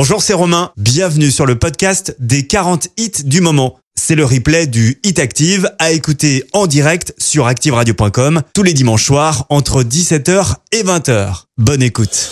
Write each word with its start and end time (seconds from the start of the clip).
Bonjour, 0.00 0.22
c'est 0.22 0.32
Romain. 0.32 0.70
Bienvenue 0.76 1.32
sur 1.32 1.44
le 1.44 1.58
podcast 1.58 2.14
des 2.20 2.46
40 2.46 2.86
hits 2.98 3.24
du 3.24 3.40
moment. 3.40 3.80
C'est 3.96 4.14
le 4.14 4.24
replay 4.24 4.68
du 4.68 5.00
Hit 5.02 5.18
Active 5.18 5.74
à 5.80 5.90
écouter 5.90 6.44
en 6.52 6.68
direct 6.68 7.14
sur 7.18 7.48
activeradio.com 7.48 8.42
tous 8.54 8.62
les 8.62 8.74
dimanches 8.74 9.04
soirs 9.04 9.46
entre 9.48 9.82
17h 9.82 10.54
et 10.70 10.84
20h. 10.84 11.46
Bonne 11.56 11.82
écoute. 11.82 12.30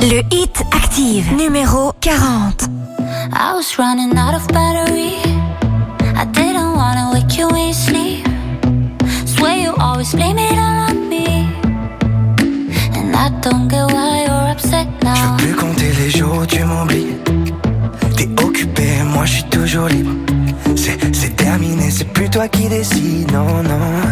Le 0.00 0.22
Hit 0.34 0.62
Active 0.72 1.32
numéro 1.36 1.92
40. 2.00 2.64
I 3.32 3.54
was 3.54 3.78
running 3.78 4.18
out 4.18 4.34
of 4.34 4.48
battery. 4.48 5.14
I 6.16 6.26
didn't 6.32 6.74
wanna 6.74 7.12
wake 7.14 7.38
you 7.38 7.48
you 7.56 7.72
sleep. 7.72 8.26
Swear 9.24 9.56
you 9.56 9.72
always 9.78 10.12
blame 10.12 10.40
it 10.40 10.58
all 10.58 10.90
on 10.90 11.08
me. 11.08 11.46
And 12.96 13.14
I 13.14 13.30
don't 13.42 13.68
get 13.68 13.92
why 13.92 14.24
you're 14.26 14.50
upset. 14.50 14.65
Veux 15.26 15.36
plus 15.36 15.54
compter 15.54 15.92
les 15.98 16.10
jours 16.10 16.38
où 16.42 16.46
tu 16.46 16.62
m'oublies. 16.64 17.16
T'es 18.16 18.28
occupé, 18.42 18.84
moi 19.12 19.24
je 19.24 19.32
suis 19.34 19.44
toujours 19.44 19.88
libre. 19.88 20.10
C'est, 20.76 21.36
terminé, 21.36 21.90
c'est 21.90 22.04
plus 22.12 22.28
toi 22.28 22.48
qui 22.48 22.68
décides, 22.68 23.30
non, 23.32 23.62
non. 23.62 24.02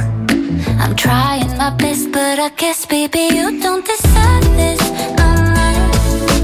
I'm 0.81 0.95
trying 0.97 1.57
my 1.59 1.71
best, 1.79 2.11
but 2.11 2.39
I 2.39 2.51
guess, 2.57 2.87
baby, 2.87 3.29
you 3.33 3.61
don't 3.61 3.85
deserve 3.85 4.57
this. 4.57 4.81
No, 5.19 5.27
no. 5.57 5.65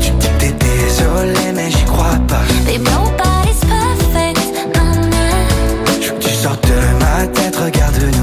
Tu 0.01 0.11
dis 0.13 0.29
t'es 0.39 0.53
désolé, 0.53 1.53
mais 1.55 1.71
j'y 1.71 1.85
crois 1.85 2.19
pas. 2.29 2.43
Babe, 2.65 2.83
nobody's 2.85 3.61
perfect. 3.61 4.41
No, 4.77 4.85
no. 4.85 5.93
Je 6.01 6.09
veux 6.09 6.19
que 6.19 6.25
tu 6.25 6.35
sortes 6.35 6.67
de 6.67 6.79
ma 7.01 7.27
tête, 7.27 7.57
regarde-nous 7.57 8.20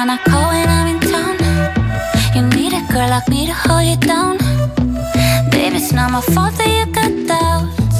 One 0.00 0.08
I 0.08 0.16
call 0.16 0.48
when 0.48 0.66
I'm 0.66 0.86
in 0.92 1.00
town. 1.12 1.36
You 2.34 2.42
need 2.56 2.72
a 2.72 2.80
girl 2.90 3.10
like 3.10 3.28
me 3.28 3.44
to 3.48 3.52
hold 3.52 3.84
you 3.84 3.96
down. 3.96 4.38
Baby, 5.50 5.76
it's 5.76 5.92
not 5.92 6.10
my 6.10 6.22
fault 6.22 6.54
that 6.56 6.70
you 6.76 6.86
got 6.98 7.12
doubts. 7.28 7.98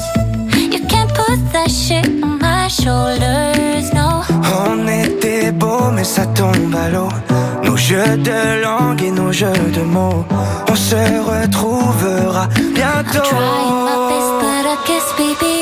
You 0.74 0.80
can't 0.86 1.12
put 1.12 1.38
that 1.52 1.70
shit 1.70 2.06
on 2.24 2.38
my 2.38 2.68
shoulders, 2.68 3.92
no. 3.92 4.24
On 4.62 4.88
était 4.88 5.52
beaux, 5.52 5.90
mais 5.92 6.04
ça 6.04 6.24
tombe 6.24 6.74
à 6.74 6.88
l'eau. 6.88 7.10
Nos 7.64 7.76
jeux 7.76 8.16
de 8.16 8.62
langue 8.62 9.02
et 9.02 9.10
nos 9.10 9.30
jeux 9.30 9.70
de 9.76 9.82
mots. 9.82 10.24
On 10.70 10.74
se 10.74 11.02
retrouvera 11.30 12.48
bientôt. 12.78 13.28
Trying 13.28 13.84
my 13.88 13.96
best, 14.08 14.32
but 14.40 14.64
I 14.64 14.76
guess, 14.86 15.06
baby, 15.18 15.59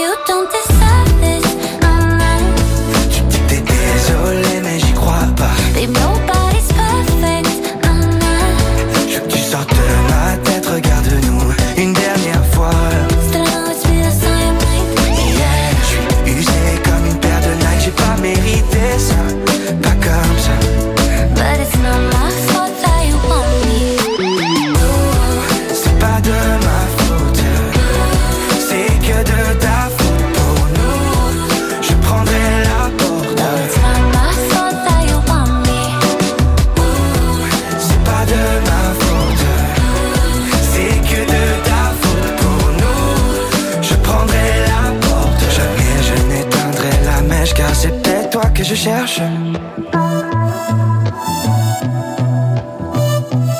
je 48.69 48.75
cherche. 48.75 49.21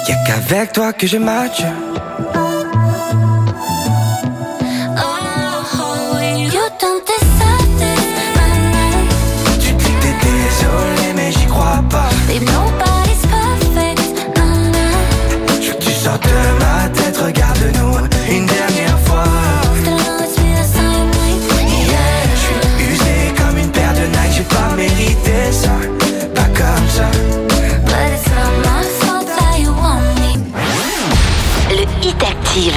Y'a 0.09 0.17
qu'avec 0.27 0.73
toi 0.73 0.93
que 0.93 1.07
je 1.07 1.17
match. 1.17 1.63
Oh, 4.99 6.19
you 6.53 6.65
don't 6.79 7.09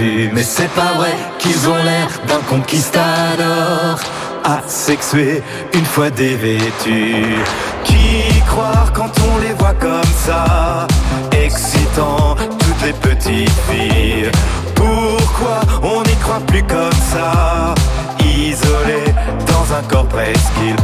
Mais 0.00 0.42
c'est 0.42 0.70
pas 0.70 0.92
vrai 0.96 1.14
qu'ils 1.38 1.68
ont 1.68 1.76
l'air 1.76 2.08
d'un 2.26 2.40
conquistador 2.48 4.00
asexué 4.42 5.40
une 5.72 5.84
fois 5.84 6.10
dévêtus. 6.10 7.36
Qui 7.84 8.40
croire 8.48 8.92
quand 8.92 9.12
on 9.32 9.38
les 9.38 9.52
voit 9.52 9.74
comme 9.74 10.12
ça, 10.16 10.86
excitant 11.30 12.34
toutes 12.58 12.82
les 12.84 12.92
petites 12.92 13.50
filles. 13.70 14.30
Pourquoi 14.74 15.60
on 15.82 16.02
n'y 16.02 16.16
croit 16.16 16.40
plus 16.46 16.64
comme 16.64 17.00
ça, 17.12 17.74
isolé 18.20 19.04
dans 19.46 19.74
un 19.76 19.82
corps 19.88 20.08
presqu'île. 20.08 20.76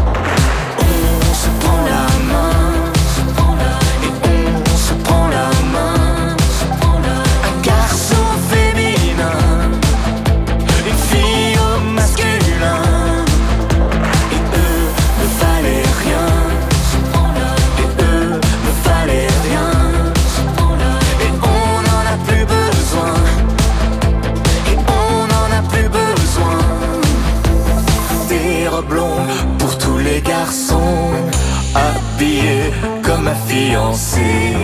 Fiancée. 33.50 34.54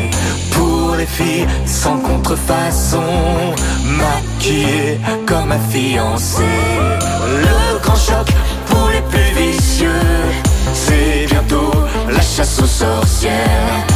Pour 0.53 0.95
les 0.97 1.07
filles 1.07 1.47
sans 1.65 1.99
contrefaçon, 1.99 3.03
maquillée 4.01 4.99
comme 5.27 5.49
ma 5.49 5.59
fiancée. 5.59 6.59
Le 7.45 7.79
grand 7.83 7.97
choc 7.97 8.29
pour 8.67 8.89
les 8.91 9.03
plus 9.11 9.31
vicieux, 9.43 10.07
c'est 10.73 11.27
bientôt 11.29 11.73
la 12.09 12.21
chasse 12.21 12.61
aux 12.63 12.67
sorcières. 12.67 13.96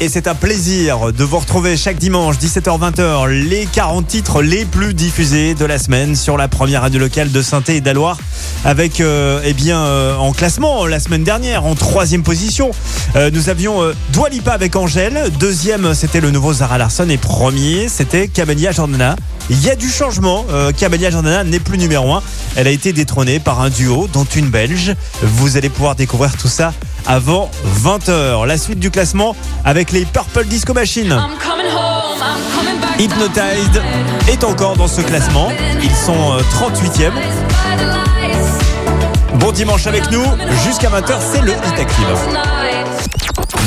Et 0.00 0.08
c'est 0.08 0.26
un 0.26 0.34
plaisir 0.34 1.12
de 1.12 1.24
vous 1.24 1.38
retrouver 1.38 1.76
chaque 1.76 1.98
dimanche 1.98 2.36
17h-20h 2.36 3.28
les 3.28 3.66
40 3.66 4.06
titres 4.06 4.42
les 4.42 4.64
plus 4.64 4.94
diffusés 4.94 5.54
de 5.54 5.64
la 5.64 5.78
semaine 5.78 6.16
sur 6.16 6.36
la 6.36 6.48
première 6.48 6.82
radio 6.82 6.98
locale 6.98 7.30
de 7.30 7.40
saint 7.40 7.62
et 7.68 7.80
d'Aloire 7.80 8.18
avec 8.64 9.00
euh, 9.00 9.40
eh 9.44 9.52
bien 9.52 9.78
euh, 9.78 10.16
en 10.16 10.32
classement 10.32 10.86
la 10.86 10.98
semaine 10.98 11.24
dernière 11.24 11.64
en 11.64 11.74
troisième 11.74 12.22
position 12.22 12.72
euh, 13.16 13.30
nous 13.32 13.48
avions 13.48 13.82
euh, 13.82 13.94
Dua 14.12 14.28
Lipa 14.28 14.52
avec 14.52 14.74
Angèle 14.76 15.30
deuxième 15.38 15.94
c'était 15.94 16.20
le 16.20 16.30
nouveau 16.30 16.52
Zara 16.52 16.76
Larson 16.76 17.08
et 17.08 17.18
premier 17.18 17.88
c'était 17.88 18.28
Camélia 18.28 18.72
Jordana. 18.72 19.16
Il 19.50 19.62
y 19.62 19.68
a 19.68 19.76
du 19.76 19.90
changement 19.90 20.46
Camélia 20.78 21.10
Jordana 21.10 21.44
n'est 21.44 21.60
plus 21.60 21.76
numéro 21.76 22.14
1 22.14 22.22
elle 22.56 22.66
a 22.66 22.70
été 22.70 22.92
détrônée 22.92 23.40
par 23.40 23.60
un 23.60 23.70
duo 23.70 24.08
dont 24.12 24.24
une 24.24 24.48
belge 24.48 24.94
vous 25.22 25.56
allez 25.56 25.68
pouvoir 25.68 25.94
découvrir 25.94 26.36
tout 26.36 26.48
ça 26.48 26.72
avant 27.06 27.50
20h 27.84 28.46
la 28.46 28.58
suite 28.58 28.78
du 28.78 28.90
classement 28.90 29.36
avec 29.64 29.92
les 29.92 30.04
Purple 30.04 30.44
Disco 30.46 30.72
Machine 30.74 31.08
I'm 31.10 31.38
coming 31.38 31.66
home, 31.66 32.18
I'm 32.20 32.56
coming 32.56 32.80
back 32.80 32.98
Hypnotized 33.00 33.82
est 34.28 34.44
encore 34.44 34.76
dans 34.76 34.88
ce 34.88 35.00
classement. 35.00 35.48
Ils 35.82 35.90
sont 35.90 36.32
euh, 36.32 36.40
38e. 36.52 37.10
by 37.12 37.76
the 37.76 37.86
lights 37.86 39.38
Bon 39.40 39.50
dimanche 39.52 39.86
avec 39.86 40.10
nous. 40.10 40.24
Jusqu'à 40.64 40.88
20h, 40.88 41.14
c'est 41.32 41.42
le 41.42 41.52
Hit 41.52 41.78
Active. 41.78 42.06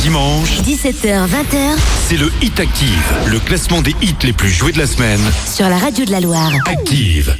Dimanche, 0.02 0.62
17h, 0.62 1.28
20h 1.28 1.76
c'est 2.08 2.18
le 2.18 2.32
Hit 2.42 2.60
Active, 2.60 3.14
le 3.28 3.40
classement 3.40 3.82
des 3.82 3.96
hits 4.02 4.16
les 4.24 4.34
plus 4.34 4.50
joués 4.50 4.72
de 4.72 4.80
la 4.80 4.88
semaine. 4.88 5.20
sur 5.54 5.68
la 5.68 5.78
radio 5.78 6.06
de 6.06 6.12
la 6.12 6.22
Loire. 6.22 6.52
Active. 6.66 7.36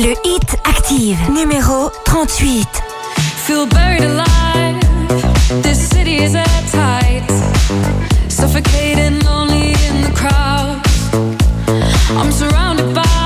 Le 0.00 0.14
Hit 0.24 0.56
Active, 0.62 1.18
numéro 1.28 1.90
38. 2.04 2.68
Feel 3.46 3.66
buried 3.66 4.04
alive. 4.04 4.78
This 5.60 5.88
city 5.88 6.22
is 6.22 6.36
airtight. 6.36 7.28
Suffocating, 8.28 9.18
lonely 9.24 9.72
in 9.88 10.02
the 10.02 10.12
crowd. 10.14 10.80
I'm 12.16 12.30
surrounded 12.30 12.94
by 12.94 13.17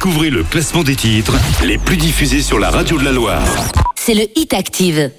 Découvrez 0.00 0.30
le 0.30 0.44
classement 0.44 0.84
des 0.84 0.94
titres 0.94 1.34
les 1.64 1.76
plus 1.76 1.96
diffusés 1.96 2.40
sur 2.40 2.60
la 2.60 2.70
radio 2.70 2.96
de 3.00 3.04
la 3.04 3.10
Loire. 3.10 3.42
C'est 3.96 4.14
le 4.14 4.28
Hit 4.36 4.54
Active. 4.54 5.10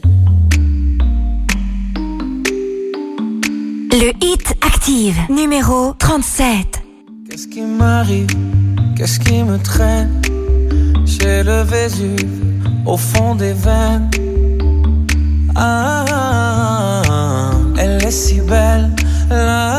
Le 3.91 4.13
Hit 4.23 4.55
Active, 4.61 5.17
numéro 5.29 5.91
37. 5.99 6.81
Qu'est-ce 7.29 7.49
qui 7.49 7.59
m'arrive? 7.59 8.29
Qu'est-ce 8.95 9.19
qui 9.19 9.43
me 9.43 9.57
traîne? 9.57 10.21
J'ai 11.03 11.43
le 11.43 11.63
Vésuve 11.63 12.41
au 12.85 12.95
fond 12.95 13.35
des 13.35 13.51
veines. 13.51 14.09
Ah, 15.57 17.51
elle 17.77 18.01
est 18.01 18.11
si 18.11 18.39
belle, 18.39 18.95
la 19.29 19.78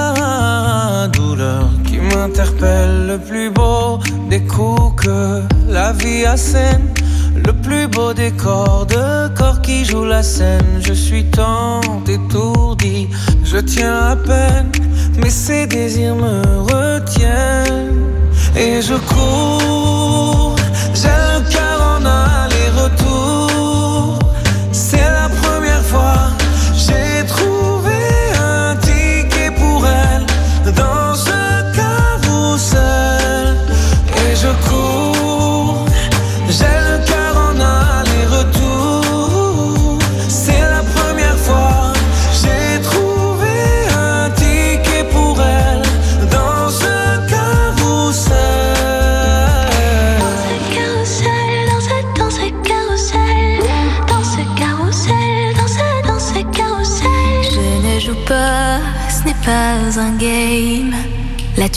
Le 2.22 3.16
plus 3.16 3.48
beau 3.48 3.98
des 4.28 4.42
coups 4.42 5.02
que 5.02 5.40
la 5.70 5.92
vie 5.92 6.26
assène. 6.26 6.92
Le 7.34 7.50
plus 7.50 7.88
beau 7.88 8.12
décor 8.12 8.84
de 8.84 9.34
corps 9.34 9.62
qui 9.62 9.86
joue 9.86 10.04
la 10.04 10.22
scène. 10.22 10.82
Je 10.84 10.92
suis 10.92 11.24
tant 11.30 11.80
étourdi, 12.06 13.08
je 13.42 13.56
tiens 13.56 13.96
à 14.10 14.16
peine, 14.16 14.70
mais 15.16 15.30
ces 15.30 15.66
désirs 15.66 16.14
me 16.14 16.42
retiennent. 16.60 18.04
Et 18.54 18.82
je 18.82 18.96
cours, 18.96 20.49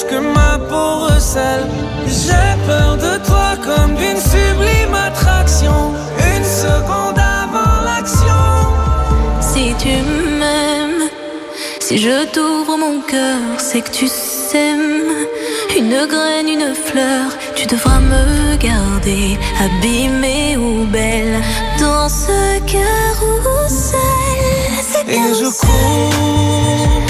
Ce 0.00 0.04
que 0.04 0.20
ma 0.36 0.52
peau 0.68 0.90
recèle. 1.08 1.66
J'ai 2.06 2.50
peur 2.66 2.96
de 3.06 3.12
toi 3.28 3.48
comme 3.66 3.92
d'une 4.00 4.22
sublime 4.32 4.94
attraction. 5.08 5.78
Une 6.34 6.46
seconde 6.64 7.18
avant 7.42 7.76
l'action. 7.88 8.42
Si 9.50 9.64
tu 9.82 9.94
m'aimes, 10.38 11.04
si 11.80 11.98
je 11.98 12.16
t'ouvre 12.34 12.76
mon 12.84 13.00
cœur, 13.12 13.40
c'est 13.58 13.82
que 13.82 13.90
tu 13.90 14.06
s'aimes. 14.08 15.12
Une 15.78 15.98
graine, 16.12 16.48
une 16.56 16.74
fleur, 16.88 17.26
tu 17.54 17.66
devras 17.66 18.00
me 18.12 18.56
garder, 18.68 19.38
abîmée 19.66 20.56
ou 20.56 20.84
belle, 20.96 21.36
dans 21.78 22.08
ce 22.08 22.38
carrousel. 22.74 24.00
Et 25.08 25.34
je 25.40 25.48
cours, 25.60 27.02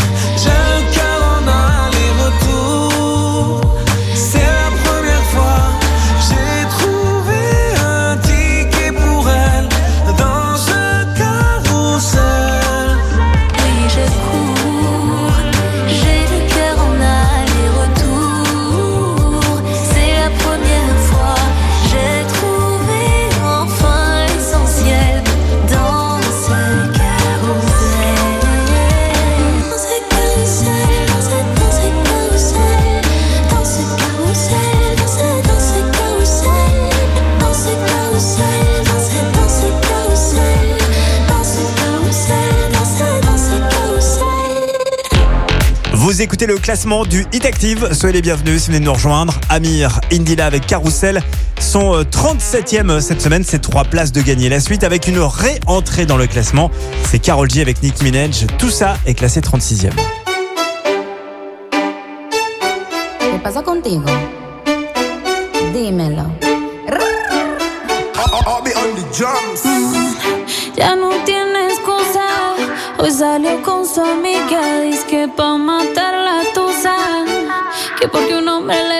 j'ai 0.42 0.94
cœur 0.94 1.09
Vous 46.20 46.24
écoutez 46.24 46.44
le 46.44 46.58
classement 46.58 47.06
du 47.06 47.24
Hit 47.32 47.46
Active. 47.46 47.94
Soyez 47.94 48.12
les 48.12 48.20
bienvenus 48.20 48.60
si 48.60 48.66
vous 48.66 48.74
venez 48.74 48.80
de 48.80 48.84
nous 48.84 48.92
rejoindre. 48.92 49.32
Amir, 49.48 50.02
Indila 50.12 50.44
avec 50.44 50.66
Carousel 50.66 51.22
sont 51.58 51.94
euh, 51.94 52.02
37e 52.02 53.00
cette 53.00 53.22
semaine. 53.22 53.42
C'est 53.42 53.60
trois 53.60 53.84
places 53.84 54.12
de 54.12 54.20
gagner. 54.20 54.50
La 54.50 54.60
suite 54.60 54.84
avec 54.84 55.08
une 55.08 55.18
réentrée 55.18 56.04
dans 56.04 56.18
le 56.18 56.26
classement. 56.26 56.70
C'est 57.06 57.20
Carol 57.20 57.48
G 57.48 57.62
avec 57.62 57.82
Nick 57.82 58.02
Minaj. 58.02 58.46
Tout 58.58 58.68
ça 58.68 58.98
est 59.06 59.14
classé 59.14 59.40
36e. 59.40 59.92
¿Qué 63.18 63.38
pasa 63.42 63.62
contigo? 63.62 64.04
Dímelo. 65.72 66.26
Ya 70.76 70.96
no 70.96 71.10
tiene 71.24 71.68
excusa. 71.68 72.50
Hoy 72.98 73.10
salió 73.10 73.62
con 73.62 73.86
su 73.86 74.02
amiga. 74.02 74.82
Dice 74.82 75.06
que 75.08 75.19
Que 78.00 78.08
porque 78.08 78.34
un 78.34 78.48
hombre 78.48 78.76
le 78.88 78.99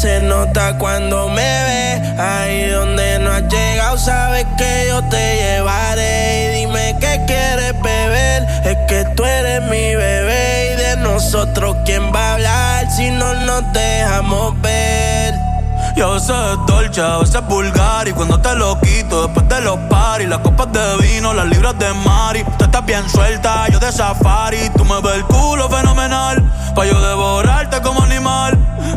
se 0.00 0.18
nota 0.22 0.78
cuando 0.78 1.28
me 1.28 1.42
ve. 1.42 2.02
Ahí 2.18 2.70
donde 2.70 3.18
no 3.18 3.30
has 3.30 3.42
llegado, 3.42 3.98
sabes 3.98 4.46
que 4.56 4.86
yo 4.88 5.02
te 5.10 5.36
llevaré. 5.36 6.44
Y 6.44 6.60
dime 6.60 6.96
qué 6.98 7.20
quieres 7.26 7.74
beber, 7.82 8.46
es 8.64 8.78
que 8.88 9.04
tú 9.14 9.24
eres 9.24 9.62
mi 9.64 9.94
bebé. 9.94 10.72
Y 10.72 10.76
de 10.76 10.96
nosotros, 11.02 11.76
¿quién 11.84 12.10
va 12.14 12.30
a 12.30 12.34
hablar 12.34 12.90
si 12.90 13.10
no 13.10 13.34
nos 13.34 13.72
dejamos 13.74 14.58
ver? 14.62 15.34
Y 15.96 16.00
a 16.00 16.06
veces 16.06 16.30
es 16.30 16.66
dolce, 16.66 17.02
a 17.02 17.18
veces 17.18 17.34
es 17.34 17.46
vulgar 17.46 18.06
Y 18.06 18.12
cuando 18.12 18.40
te 18.40 18.54
lo 18.54 18.80
quito 18.80 19.26
después 19.26 19.48
de 19.48 19.60
los 19.62 19.76
paris 19.88 20.28
Las 20.28 20.38
copas 20.38 20.70
de 20.72 20.96
vino, 20.98 21.34
las 21.34 21.46
libras 21.46 21.76
de 21.80 21.92
mari 21.92 22.44
Tú 22.58 22.64
estás 22.64 22.86
bien 22.86 23.08
suelta, 23.08 23.66
yo 23.68 23.80
de 23.80 23.90
safari 23.90 24.70
Tú 24.76 24.84
me 24.84 25.00
ves 25.00 25.16
el 25.16 25.24
culo 25.24 25.68
fenomenal 25.68 26.44
Pa' 26.76 26.86
yo 26.86 27.00
devorarte 27.00 27.80
como 27.82 28.02
animal 28.02 28.56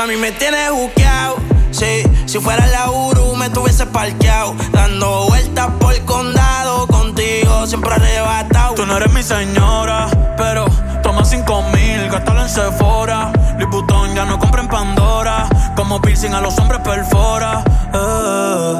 Mami, 0.00 0.16
me 0.16 0.32
tienes 0.32 0.72
buqueado. 0.72 1.36
Sí, 1.72 2.02
si 2.24 2.38
fuera 2.38 2.66
la 2.68 2.90
Uru, 2.90 3.36
me 3.36 3.50
tuviese 3.50 3.84
parqueado. 3.84 4.54
Dando 4.72 5.26
vueltas 5.28 5.68
por 5.78 5.92
el 5.92 6.02
condado. 6.06 6.86
Contigo 6.86 7.66
siempre 7.66 7.92
arrebatado. 7.92 8.76
Tú 8.76 8.86
no 8.86 8.96
eres 8.96 9.12
mi 9.12 9.22
señora, 9.22 10.06
pero 10.38 10.64
toma 11.02 11.22
cinco 11.22 11.62
mil, 11.74 12.08
gástalo 12.10 12.40
en 12.40 12.48
Sephora. 12.48 13.30
Louis 13.58 13.68
Vuitton 13.70 14.14
ya 14.14 14.24
no 14.24 14.38
compra 14.38 14.62
en 14.62 14.68
Pandora. 14.68 15.46
Como 15.76 16.00
piercing 16.00 16.32
a 16.32 16.40
los 16.40 16.58
hombres 16.58 16.80
perfora. 16.80 17.62
eh. 17.92 18.74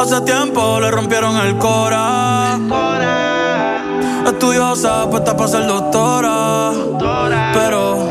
Hace 0.00 0.20
tiempo 0.20 0.80
le 0.80 0.90
rompieron 0.90 1.34
el 1.38 1.56
cora. 1.56 2.58
Estudiosa, 4.26 5.08
puesta 5.08 5.34
para 5.34 5.48
ser 5.48 5.66
doctora. 5.66 6.72
Pero 7.54 8.10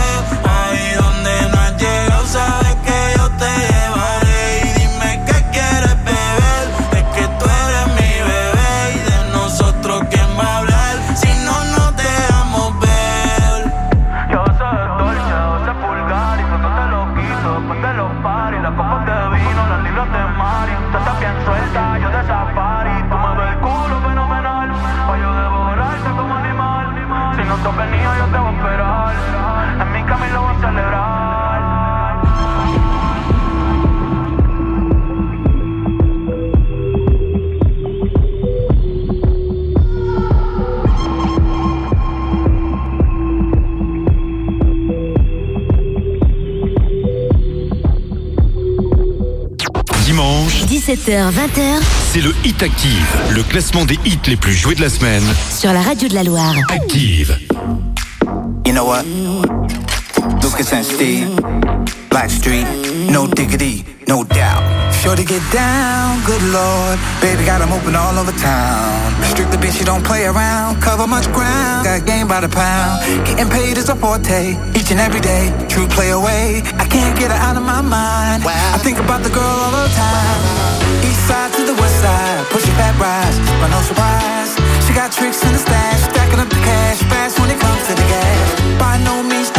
17h, 50.91 51.31
20h. 51.31 51.81
C'est 52.11 52.19
le 52.19 52.33
Hit 52.43 52.61
Active, 52.61 53.07
le 53.29 53.43
classement 53.43 53.85
des 53.85 53.97
hits 54.03 54.19
les 54.27 54.35
plus 54.35 54.53
joués 54.53 54.75
de 54.75 54.81
la 54.81 54.89
semaine. 54.89 55.23
Sur 55.49 55.71
la 55.71 55.81
radio 55.81 56.09
de 56.09 56.13
la 56.13 56.23
Loire. 56.23 56.53
Active. 56.69 57.39
You 58.65 58.73
know 58.73 58.83
what? 58.83 59.05
Lucas 60.43 60.73
and 60.73 60.83
Steve, 60.83 61.29
Street, 62.27 62.67
no 63.09 63.25
diggity, 63.25 63.85
no 64.09 64.25
doubt. 64.25 64.63
Sure 65.01 65.15
to 65.15 65.23
get 65.23 65.41
down, 65.53 66.19
good 66.25 66.43
lord. 66.51 66.99
Baby 67.21 67.45
got 67.45 67.59
them 67.59 67.71
open 67.71 67.95
all 67.95 68.17
over 68.19 68.33
town. 68.33 69.13
Strictly 69.31 69.59
bitch, 69.59 69.79
you 69.79 69.85
don't 69.85 70.03
play 70.03 70.25
around. 70.25 70.81
Cover 70.81 71.07
much 71.07 71.31
ground, 71.31 71.85
got 71.85 72.05
game 72.05 72.27
by 72.27 72.41
the 72.41 72.49
pound. 72.49 72.99
Getting 73.25 73.49
paid 73.49 73.77
is 73.77 73.87
a 73.87 73.95
forte, 73.95 74.57
each 74.75 74.91
and 74.91 74.99
every 74.99 75.21
day. 75.21 75.53
True 75.69 75.87
play 75.87 76.09
away, 76.09 76.61
I 76.77 76.85
can't 76.85 77.17
get 77.17 77.31
her 77.31 77.37
out 77.37 77.55
of 77.55 77.63
my 77.63 77.79
mind. 77.79 78.43
I 78.45 78.77
think 78.79 78.99
about 78.99 79.23
the 79.23 79.29
girl 79.29 79.41
all 79.41 79.71
the 79.71 79.87
time. 79.95 80.70
East 81.21 81.29
side 81.29 81.53
to 81.53 81.63
the 81.63 81.75
west 81.75 82.01
side, 82.01 82.45
pushing 82.49 82.73
back 82.81 82.97
rise, 82.99 83.37
but 83.61 83.67
no 83.67 83.79
surprise. 83.81 84.55
She 84.87 84.93
got 84.93 85.11
tricks 85.11 85.43
in 85.45 85.53
the 85.53 85.59
stash, 85.59 86.01
stacking 86.09 86.39
up 86.39 86.49
the 86.49 86.61
cash 86.65 86.97
fast 87.11 87.39
when 87.39 87.51
it 87.51 87.59
comes 87.59 87.85
to 87.87 87.93
the 87.93 88.07
gas. 88.09 88.47
By 88.79 88.97
no 88.97 89.21
means 89.21 89.51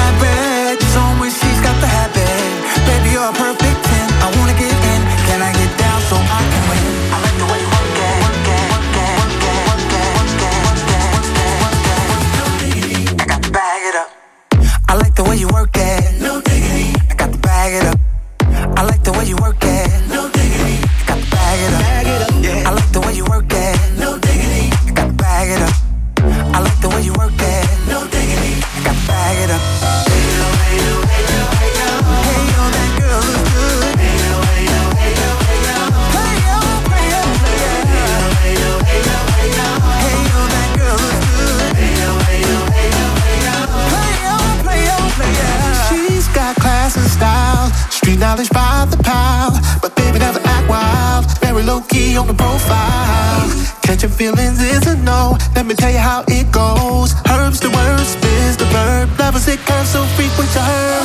knowledge 48.33 48.51
by 48.51 48.87
the 48.89 48.97
pound. 49.05 49.61
But 49.83 49.95
baby 49.95 50.19
never 50.19 50.41
act 50.45 50.67
wild, 50.69 51.25
very 51.41 51.63
low 51.63 51.81
key 51.83 52.17
on 52.17 52.27
the 52.27 52.35
profile. 52.35 53.45
Catching 53.85 54.09
feelings 54.09 54.59
is 54.61 54.87
a 54.87 54.97
no. 54.97 55.37
Let 55.55 55.67
me 55.67 55.75
tell 55.75 55.93
you 55.93 56.01
how 56.01 56.25
it 56.29 56.51
goes. 56.51 57.13
Herbs 57.29 57.61
the 57.61 57.69
word, 57.69 58.01
spins 58.01 58.57
the 58.57 58.65
verb. 58.73 59.11
Levels 59.19 59.47
it 59.49 59.61
curves 59.69 59.91
so 59.91 60.01
frequent 60.17 60.49
to 60.57 60.61
her. 60.61 60.97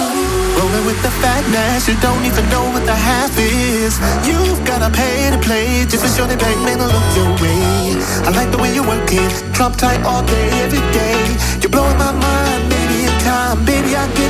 Rolling 0.57 0.85
with 0.87 0.99
the 1.03 1.11
fatness, 1.19 1.89
you 1.89 1.95
don't 1.99 2.23
even 2.23 2.47
know 2.49 2.63
what 2.71 2.85
the 2.85 2.95
half 2.95 3.35
is. 3.37 3.99
You've 4.23 4.63
gotta 4.63 4.89
pay 4.89 5.29
to 5.29 5.39
play 5.47 5.83
just 5.91 6.03
to 6.05 6.09
show 6.15 6.25
the 6.31 6.37
bank 6.37 6.57
man 6.63 6.77
to 6.79 6.87
look 6.87 7.07
your 7.19 7.31
way. 7.43 7.99
I 8.23 8.31
like 8.39 8.51
the 8.55 8.59
way 8.63 8.71
you 8.73 8.83
work 8.87 9.09
it, 9.11 9.31
drop 9.51 9.75
tight 9.75 10.01
all 10.07 10.23
day, 10.23 10.49
every 10.63 10.83
day. 10.95 11.19
You're 11.59 11.73
blowing 11.75 11.97
my 11.97 12.13
mind, 12.13 12.61
maybe 12.71 12.97
in 13.03 13.15
time, 13.27 13.65
baby 13.65 13.91
I 13.99 14.07
get 14.15 14.26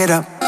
it 0.00 0.08
up. 0.08 0.39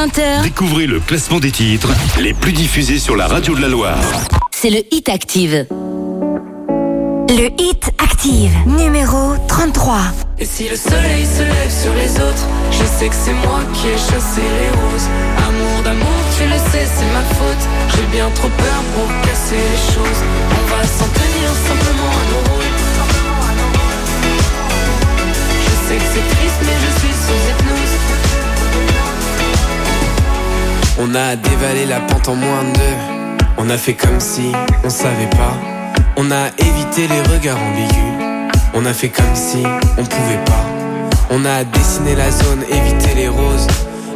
20h, 0.00 0.42
Découvrez 0.44 0.86
le 0.86 0.98
classement 0.98 1.40
des 1.40 1.50
titres 1.50 1.90
les 2.18 2.32
plus 2.32 2.52
diffusés 2.52 2.98
sur 2.98 3.16
la 3.16 3.26
radio 3.26 3.54
de 3.54 3.60
la 3.60 3.68
Loire. 3.68 3.98
c'est 4.50 4.70
le 4.70 4.82
Hit 4.90 5.10
Active. 5.10 5.66
Le 7.28 7.50
Hit 7.60 7.90
Active, 7.98 8.50
numéro 8.66 9.34
33. 9.46 9.98
Et 10.38 10.46
si 10.46 10.70
le 10.70 10.76
soleil 10.76 11.26
se 11.26 11.42
lève 11.42 11.70
sur 11.82 11.92
les 11.92 12.14
autres, 12.16 12.46
je 12.70 12.84
sais 12.86 13.10
que 13.10 13.14
c'est 13.14 13.34
moi 13.34 13.60
qui 13.74 13.88
ai 13.88 13.98
chassé 13.98 14.40
les 14.40 14.70
roses. 14.70 15.08
Amour 15.36 15.82
d'amour, 15.84 16.20
tu 16.34 16.44
le 16.44 16.56
sais, 16.72 16.88
c'est 16.88 17.12
ma 17.12 17.24
faute. 17.36 17.64
J'ai 17.94 18.06
bien 18.16 18.30
trop 18.34 18.48
peur 18.48 18.80
pour 18.94 19.06
casser 19.20 19.60
les 19.60 19.92
choses. 19.92 20.20
On 20.48 20.64
va 20.72 20.82
s'en 20.82 21.08
tenir 21.12 21.48
simplement 21.68 22.08
à 22.08 22.24
nos 22.32 22.42
rôles. 22.48 22.78
Je 25.60 25.88
sais 25.88 25.96
que 26.00 26.08
c'est 26.14 26.36
triste, 26.36 26.60
mais 26.64 26.78
je 26.88 27.00
suis 27.00 27.12
sous 27.12 27.40
hypnose. 27.50 27.99
On 31.02 31.14
a 31.14 31.34
dévalé 31.34 31.86
la 31.86 31.98
pente 32.00 32.28
en 32.28 32.34
moins 32.34 32.62
de 32.62 32.78
deux. 32.78 33.44
On 33.56 33.70
a 33.70 33.78
fait 33.78 33.94
comme 33.94 34.20
si 34.20 34.52
on 34.84 34.90
savait 34.90 35.30
pas. 35.30 35.56
On 36.18 36.30
a 36.30 36.48
évité 36.58 37.08
les 37.08 37.22
regards 37.22 37.56
ambigus. 37.56 38.52
On 38.74 38.84
a 38.84 38.92
fait 38.92 39.08
comme 39.08 39.34
si 39.34 39.62
on 39.96 40.04
pouvait 40.04 40.44
pas. 40.44 40.66
On 41.30 41.42
a 41.46 41.64
dessiné 41.64 42.14
la 42.14 42.30
zone, 42.30 42.64
évité 42.68 43.14
les 43.14 43.28
roses. 43.28 43.66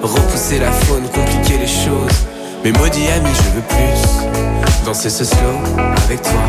Repousser 0.02 0.58
la 0.58 0.70
faune, 0.72 1.08
compliquer 1.08 1.56
les 1.56 1.66
choses. 1.66 2.18
Mais 2.62 2.72
maudit 2.72 3.08
ami, 3.08 3.30
je 3.32 3.56
veux 3.56 3.62
plus. 3.62 4.84
Danser 4.84 5.08
ce 5.08 5.24
slow 5.24 5.56
avec 6.04 6.20
toi. 6.20 6.42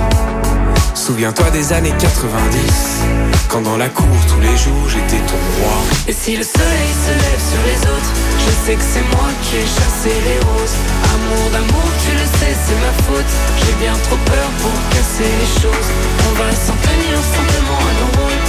Souviens-toi 0.96 1.50
des 1.52 1.72
années 1.72 1.94
90. 1.98 3.04
Quand 3.48 3.62
dans 3.62 3.78
la 3.78 3.88
cour 3.88 4.06
tous 4.28 4.42
les 4.42 4.58
jours 4.58 4.90
j'étais 4.90 5.24
ton 5.28 5.64
roi. 5.64 5.78
Et 6.10 6.14
si 6.14 6.36
le 6.36 6.44
soleil 6.44 6.92
se 7.06 7.12
lève 7.12 7.40
sur 7.40 7.62
les 7.66 7.80
autres, 7.90 8.35
je 8.46 8.52
sais 8.66 8.76
que 8.76 8.88
c'est 8.94 9.08
moi 9.16 9.30
qui 9.44 9.58
ai 9.58 9.66
chassé 9.66 10.14
les 10.28 10.40
roses. 10.50 10.78
Amour 11.14 11.46
d'amour, 11.52 11.88
tu 12.04 12.12
le 12.14 12.26
sais, 12.38 12.54
c'est 12.66 12.80
ma 12.86 12.94
faute. 13.06 13.34
J'ai 13.60 13.76
bien 13.84 13.96
trop 14.06 14.20
peur 14.26 14.48
pour 14.62 14.76
casser 14.92 15.32
les 15.42 15.52
choses. 15.62 15.90
On 16.28 16.34
va 16.40 16.50
s'en 16.52 16.78
tenir 16.88 17.16
simplement 17.38 17.82
à 17.90 17.94
nos 18.00 18.12
rôles. 18.18 18.44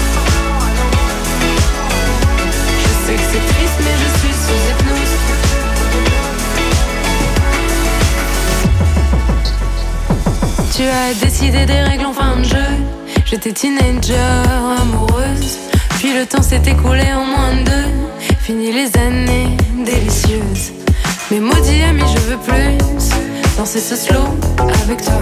Je 2.83 2.93
sais 3.05 3.17
que 3.21 3.27
c'est 3.33 3.47
triste, 3.53 3.79
mais 3.85 3.97
je 4.03 4.09
suis 4.21 4.35
sous 4.45 4.61
hypnose. 4.71 5.15
Tu 10.77 10.83
as 10.83 11.15
décidé 11.25 11.65
des 11.65 11.81
règles 11.81 12.07
en 12.07 12.13
fin 12.13 12.37
de 12.37 12.45
jeu. 12.45 12.71
J'étais 13.25 13.53
teenager, 13.53 14.17
amoureuse. 14.83 15.59
Puis 15.99 16.13
le 16.13 16.27
temps 16.27 16.43
s'est 16.43 16.63
écoulé 16.67 17.13
en 17.15 17.25
moins 17.25 17.55
de 17.57 17.65
deux. 17.65 18.06
Fini 18.47 18.71
les 18.71 18.97
années 18.97 19.57
délicieuses. 19.85 20.71
Mais 21.33 21.41
maudit 21.41 21.83
ami, 21.83 22.05
je 22.15 22.21
veux 22.31 22.39
plus 22.39 22.79
danser 23.59 23.81
ce 23.81 23.97
slow 23.97 24.23
avec 24.85 25.03
toi. 25.03 25.19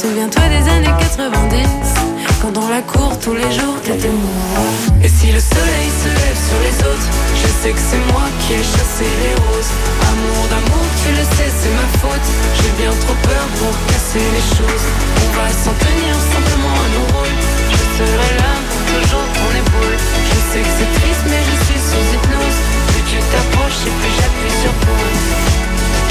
Souviens-toi 0.00 0.42
des 0.48 0.64
années 0.70 0.96
90. 0.98 1.68
Quand 2.40 2.52
dans 2.52 2.70
la 2.70 2.80
cour 2.80 3.12
tous 3.20 3.34
les 3.34 3.52
jours 3.52 3.76
t'étais 3.84 4.08
moi. 4.08 4.64
Et 5.04 5.08
si 5.08 5.26
le 5.26 5.38
soleil 5.38 5.88
se 5.92 6.08
lève 6.08 6.40
sur 6.48 6.58
les 6.64 6.76
autres, 6.88 7.08
je 7.36 7.48
sais 7.60 7.72
que 7.76 7.84
c'est 7.84 8.04
moi 8.10 8.24
qui 8.40 8.54
ai 8.54 8.64
chassé 8.64 9.04
les 9.04 9.36
roses. 9.44 9.72
Amour 10.08 10.48
d'amour, 10.48 10.86
tu 11.04 11.12
le 11.12 11.24
sais, 11.36 11.52
c'est 11.52 11.74
ma 11.76 11.88
faute. 12.00 12.28
J'ai 12.56 12.72
bien 12.80 12.92
trop 13.04 13.18
peur 13.28 13.44
pour 13.60 13.74
casser 13.92 14.24
les 14.24 14.46
choses. 14.56 14.86
On 15.20 15.30
va 15.36 15.48
s'en 15.52 15.74
tenir 15.84 16.16
simplement 16.32 16.76
à 16.80 16.88
nos 16.96 17.06
rôles. 17.12 17.38
Je 17.76 17.84
serai 18.00 18.30
là 18.40 18.52
pour 18.72 18.80
toujours 18.88 19.25
Je 19.72 20.38
sais 20.52 20.60
que 20.60 20.72
c'est 20.78 21.00
triste, 21.00 21.24
mais 21.26 21.42
je 21.42 21.64
suis 21.64 21.80
sous 21.80 22.04
hypnose. 22.14 22.58
Plus 22.88 23.02
tu 23.10 23.18
t'approches 23.30 23.82
et 23.86 23.90
plus 23.90 24.12
j'appuie 24.16 24.56
sur 24.62 24.72
pause. 24.84 26.05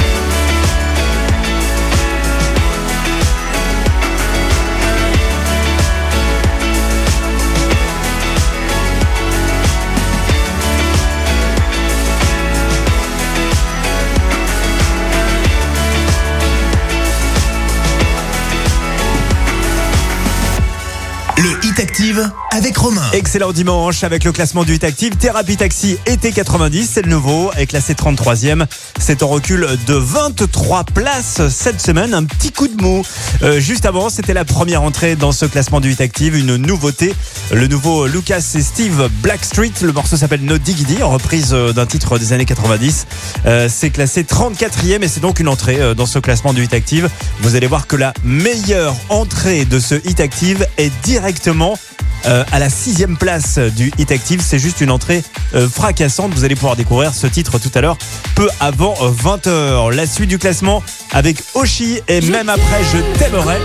Active 21.79 22.31
avec 22.51 22.77
Romain. 22.77 23.01
Excellent 23.11 23.51
dimanche 23.51 24.03
avec 24.03 24.23
le 24.23 24.31
classement 24.31 24.63
du 24.63 24.75
Hit 24.75 24.83
Active. 24.83 25.15
Thérapie 25.17 25.57
Taxi 25.57 25.97
été 26.05 26.31
90, 26.31 26.89
c'est 26.93 27.01
le 27.01 27.09
nouveau, 27.09 27.51
est 27.57 27.65
classé 27.65 27.93
33e. 27.93 28.65
C'est 28.99 29.23
en 29.23 29.27
recul 29.27 29.67
de 29.85 29.93
23 29.93 30.83
places 30.85 31.47
cette 31.49 31.81
semaine. 31.81 32.13
Un 32.13 32.23
petit 32.23 32.51
coup 32.51 32.67
de 32.67 32.81
mou. 32.81 33.03
Euh, 33.43 33.59
juste 33.59 33.85
avant, 33.85 34.09
c'était 34.09 34.33
la 34.33 34.45
première 34.45 34.83
entrée 34.83 35.15
dans 35.15 35.31
ce 35.31 35.45
classement 35.45 35.81
du 35.81 35.91
Hit 35.91 36.01
Active. 36.01 36.35
Une 36.35 36.55
nouveauté. 36.55 37.13
Le 37.51 37.67
nouveau 37.67 38.07
Lucas 38.07 38.43
et 38.55 38.61
Steve 38.61 39.09
Blackstreet. 39.21 39.73
Le 39.81 39.91
morceau 39.91 40.15
s'appelle 40.15 40.43
No 40.43 40.57
Diggity, 40.57 41.03
en 41.03 41.09
reprise 41.09 41.49
euh, 41.51 41.73
d'un 41.73 41.85
titre 41.85 42.17
des 42.19 42.31
années 42.31 42.45
90. 42.45 43.07
Euh, 43.47 43.67
c'est 43.69 43.89
classé 43.89 44.23
34e 44.23 45.01
et 45.01 45.07
c'est 45.07 45.19
donc 45.19 45.39
une 45.39 45.49
entrée 45.49 45.95
dans 45.95 46.05
ce 46.05 46.19
classement 46.19 46.53
du 46.53 46.63
Hit 46.63 46.73
Active. 46.73 47.09
Vous 47.41 47.55
allez 47.55 47.67
voir 47.67 47.87
que 47.87 47.95
la 47.95 48.13
meilleure 48.23 48.95
entrée 49.09 49.65
de 49.65 49.79
ce 49.79 49.95
Hit 50.05 50.19
Active 50.19 50.65
est 50.77 50.91
directement 51.03 51.64
euh, 52.25 52.43
à 52.51 52.59
la 52.59 52.69
sixième 52.69 53.17
place 53.17 53.57
du 53.59 53.91
Hit 53.97 54.11
Active. 54.11 54.41
C'est 54.43 54.59
juste 54.59 54.81
une 54.81 54.91
entrée 54.91 55.23
euh, 55.53 55.67
fracassante. 55.69 56.33
Vous 56.33 56.43
allez 56.43 56.55
pouvoir 56.55 56.75
découvrir 56.75 57.13
ce 57.13 57.27
titre 57.27 57.59
tout 57.59 57.71
à 57.75 57.81
l'heure, 57.81 57.97
peu 58.35 58.47
avant 58.59 58.93
20h. 58.95 59.91
La 59.93 60.05
suite 60.07 60.29
du 60.29 60.37
classement 60.39 60.81
avec 61.13 61.37
Oshi 61.53 61.99
et 62.07 62.21
même 62.21 62.49
après 62.49 62.81
Je 62.93 63.19
t'aimerai. 63.19 63.57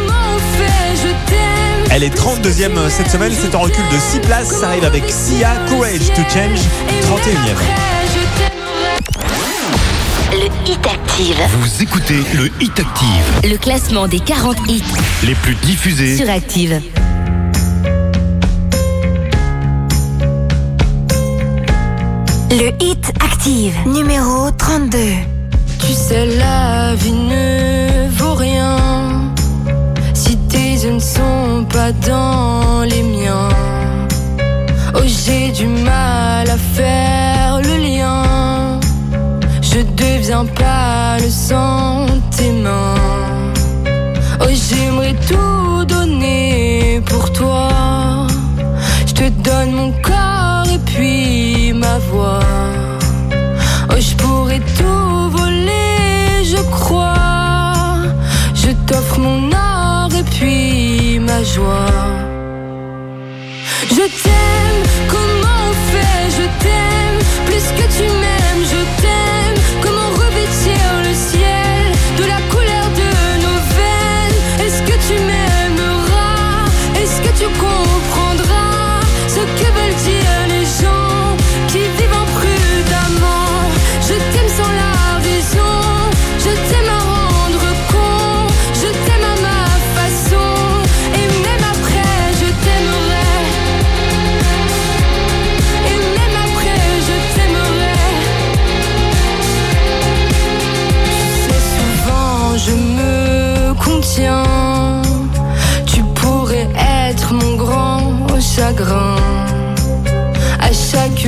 Elle 1.92 2.04
est 2.04 2.14
32e 2.16 2.88
cette 2.88 3.10
semaine, 3.10 3.32
c'est 3.40 3.54
en 3.56 3.60
recul 3.60 3.82
de 3.92 3.98
6 3.98 4.18
places. 4.20 4.60
Ça 4.60 4.68
arrive 4.68 4.84
avec 4.84 5.02
Sia, 5.08 5.50
Courage 5.68 6.06
to 6.14 6.22
Change, 6.32 6.60
31e. 7.02 7.56
Le 10.32 10.46
Hit 10.70 10.86
Active. 10.86 11.36
Vous 11.60 11.82
écoutez 11.82 12.20
le 12.34 12.46
Hit 12.60 12.78
Active, 12.78 13.50
Le 13.50 13.56
classement 13.56 14.06
des 14.06 14.20
40 14.20 14.56
hits 14.68 14.82
les 15.24 15.34
plus 15.34 15.56
diffusés. 15.56 16.16
sur 16.16 16.30
Active. 16.30 16.80
Le 22.50 22.72
Hit 22.80 23.12
Active, 23.20 23.76
numéro 23.86 24.50
32. 24.50 24.98
Tu 25.78 25.92
sais, 25.92 26.26
la 26.26 26.96
vie 26.96 27.12
ne 27.12 28.08
vaut 28.10 28.34
rien 28.34 28.76
si 30.14 30.36
tes 30.48 30.72
yeux 30.72 30.94
ne 30.94 30.98
sont 30.98 31.64
pas 31.72 31.92
dans 31.92 32.82
les 32.82 33.04
miens. 33.04 33.50
Oh, 34.96 35.02
j'ai 35.06 35.52
du 35.52 35.66
mal 35.66 36.50
à 36.50 36.56
faire 36.74 37.60
le 37.62 37.76
lien. 37.76 38.80
Je 39.62 39.82
deviens 39.94 40.44
pas 40.44 41.18
le 41.18 41.30
sentiment. 41.30 42.96
Oh, 44.40 44.46
j'aimerais 44.50 45.14
tout 45.28 45.84
donner 45.84 47.00
pour 47.06 47.32
toi. 47.32 48.26
Je 49.06 49.12
te 49.12 49.28
donne 49.28 49.70
mon 49.70 49.92
corps 50.02 50.19
Oh, 51.92 52.38
je 53.98 54.14
pourrais 54.14 54.60
tout 54.78 55.30
voler, 55.36 56.44
je 56.44 56.62
crois. 56.70 57.96
Je 58.54 58.70
t'offre 58.86 59.18
mon 59.18 59.50
or 59.50 60.08
et 60.16 60.22
puis 60.22 61.18
ma 61.18 61.42
joie. 61.42 61.90
Je 63.90 64.06
t'aime, 64.22 64.82
comment 65.08 65.62
on 65.68 65.74
fait? 65.90 66.30
Je 66.38 66.46
t'aime, 66.62 67.18
plus 67.46 67.66
que 67.76 67.86
tu 67.96 68.04
m'aimes, 68.20 68.64
je 68.74 68.82
t'aime. 69.02 69.58
Comment 69.82 70.10
revêtir 70.10 70.82
le 71.06 71.12
ciel 71.12 71.92
de 72.18 72.24
la 72.24 72.40
couleur 72.52 72.86
de 73.00 73.08
nos 73.44 73.60
veines? 73.76 74.38
Est-ce 74.64 74.80
que 74.82 74.96
tu 75.08 75.16
m'aimeras? 75.28 76.66
Est-ce 77.00 77.20
que 77.20 77.32
tu 77.36 77.46
comprendras 77.58 77.89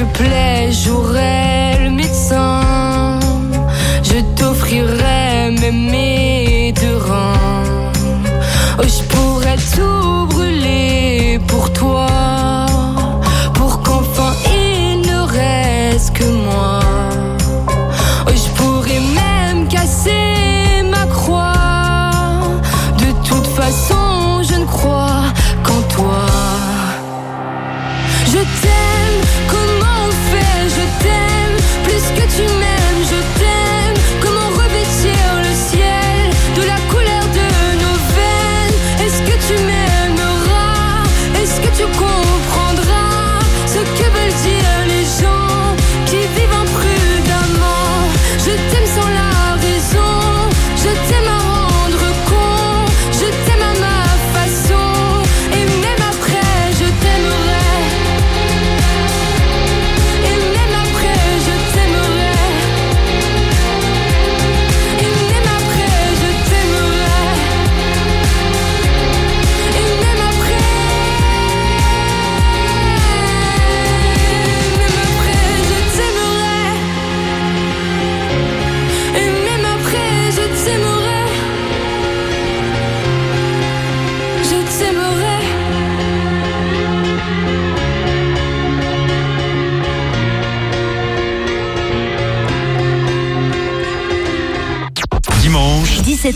chaque 0.02 0.12
plaie, 0.14 0.61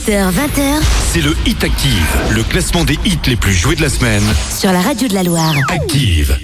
20h. 0.09 0.83
C'est 1.13 1.21
le 1.21 1.35
Hit 1.47 1.65
Active, 1.65 2.07
le 2.31 2.45
classement 2.45 2.85
des 2.85 2.97
hits 3.05 3.19
les 3.27 3.35
plus 3.35 3.53
joués 3.53 3.75
de 3.75 3.83
la 3.83 3.89
semaine. 3.89 4.23
Sur 4.57 4.71
la 4.71 4.81
radio 4.81 5.09
de 5.09 5.15
la 5.15 5.25
Loire. 5.25 5.53
Active. 5.69 6.39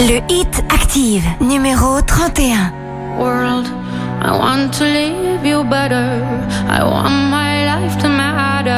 Le 0.00 0.20
Hit 0.28 0.64
Active, 0.68 1.22
numéro 1.40 2.02
31. 2.02 2.72
World, 3.20 3.66
I 4.20 4.30
want 4.32 4.72
to 4.78 4.84
leave 4.84 5.46
you 5.46 5.62
better. 5.62 6.24
I 6.68 6.82
want 6.82 7.30
my 7.30 7.66
life 7.66 7.96
to 7.98 8.08
matter. 8.08 8.72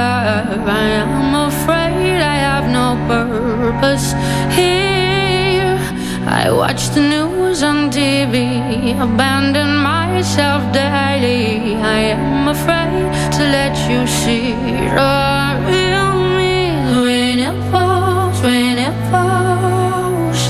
I 0.66 1.00
am 1.00 1.34
afraid 1.34 2.20
I 2.20 2.36
have 2.40 2.68
no 2.70 2.98
purpose 3.08 4.14
here. 4.54 5.78
I 6.26 6.50
watch 6.50 6.90
the 6.90 7.00
news. 7.00 7.37
On 7.62 7.90
TV, 7.90 8.94
abandon 9.00 9.76
myself 9.78 10.62
daily. 10.72 11.74
I 11.76 12.14
am 12.14 12.48
afraid 12.48 13.08
to 13.36 13.42
let 13.56 13.74
you 13.90 14.06
see 14.06 14.52
the 14.98 15.58
real 15.66 16.14
me 16.38 16.70
when 17.02 17.38
it 17.38 17.58
falls, 17.70 18.40
when 18.42 18.78
it 18.78 18.96
falls. 19.10 20.40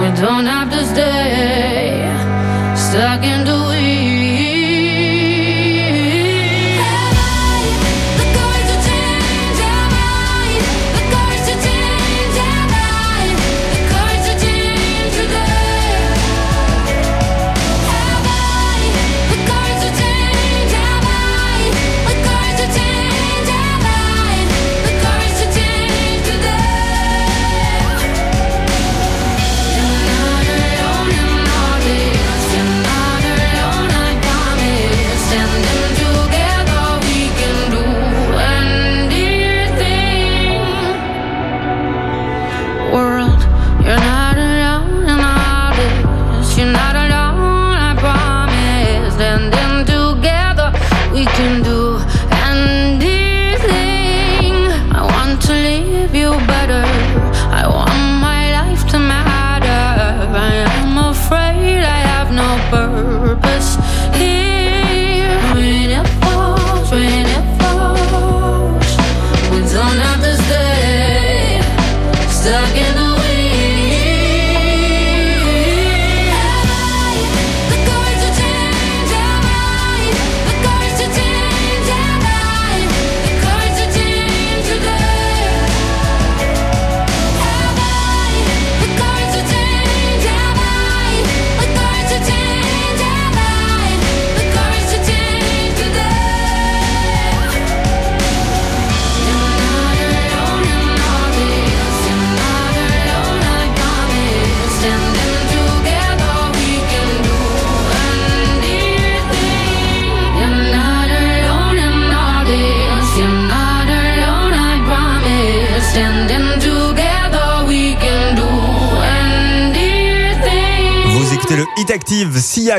We 0.00 0.06
don't 0.22 0.46
have 0.46 0.70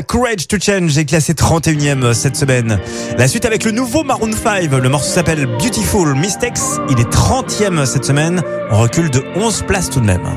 Courage 0.07 0.47
to 0.47 0.57
Change 0.59 0.97
est 0.97 1.05
classé 1.05 1.33
31e 1.33 2.13
cette 2.13 2.35
semaine. 2.35 2.79
La 3.17 3.27
suite 3.27 3.45
avec 3.45 3.63
le 3.63 3.71
nouveau 3.71 4.03
Maroon 4.03 4.31
5, 4.31 4.71
le 4.71 4.89
morceau 4.89 5.11
s'appelle 5.11 5.45
Beautiful 5.45 6.15
Mistakes, 6.15 6.57
il 6.89 6.99
est 6.99 7.09
30e 7.09 7.85
cette 7.85 8.05
semaine, 8.05 8.41
on 8.71 8.79
recule 8.79 9.11
de 9.11 9.23
11 9.35 9.63
places 9.67 9.91
tout 9.91 9.99
de 9.99 10.05
même. 10.05 10.27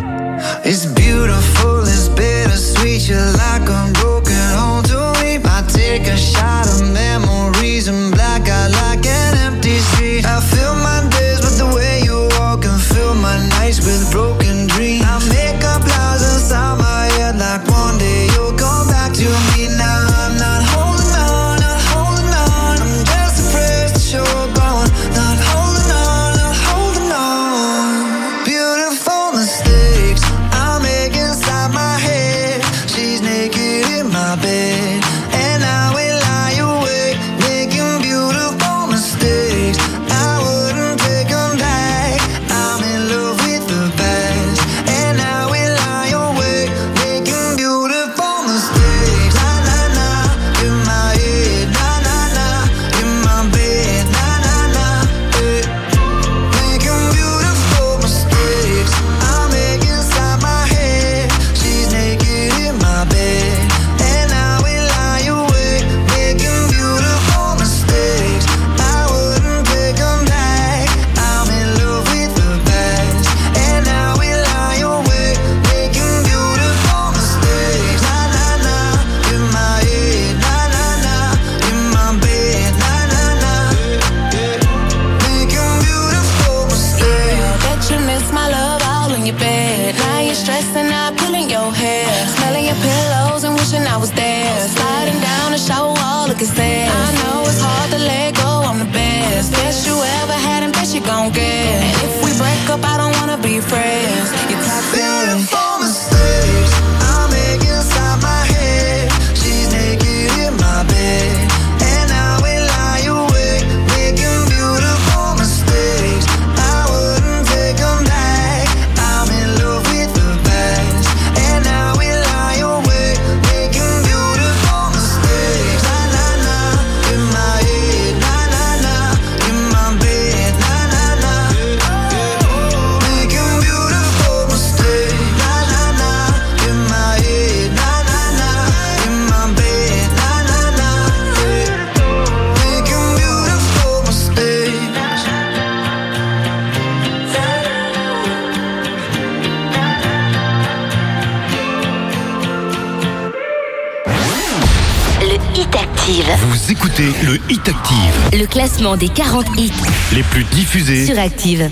Hit 155.55 155.75
Active. 155.75 156.27
Vous 156.49 156.73
écoutez 156.73 157.13
le 157.25 157.35
Hit 157.51 157.69
Active, 157.69 158.39
Le 158.41 158.47
classement 158.47 158.97
des 158.97 159.09
40 159.09 159.47
hits 159.59 159.73
les 160.13 160.23
plus 160.23 160.45
diffusés. 160.45 161.07
sur 161.07 161.19
Active. 161.19 161.71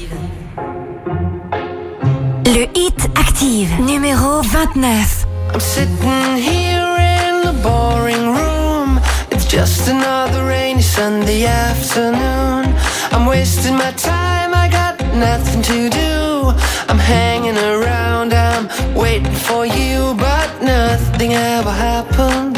Le 2.47 2.67
Hit 2.75 3.09
Active, 3.19 3.69
numéro 3.81 4.43
29. 4.43 5.27
I'm 5.55 5.61
sitting 5.61 6.37
here 6.37 6.97
in 6.99 7.43
the 7.43 7.53
boring 7.63 8.35
room. 8.35 9.01
It's 9.31 9.47
just 9.49 9.89
another 9.89 10.45
rainy 10.47 10.83
Sunday 10.83 11.45
afternoon. 11.47 12.75
I'm 13.13 13.27
wasting 13.27 13.75
my 13.77 13.93
time, 13.97 14.53
I 14.55 14.69
got 14.69 15.01
nothing 15.15 15.63
to 15.63 15.89
do. 15.89 16.53
I'm 16.89 16.99
hanging 16.99 17.57
around, 17.57 18.33
I'm 18.33 18.69
waiting 18.95 19.33
for 19.33 19.65
you, 19.67 20.15
but 20.15 20.49
nothing 20.63 21.33
ever 21.35 21.71
happens. 21.71 22.58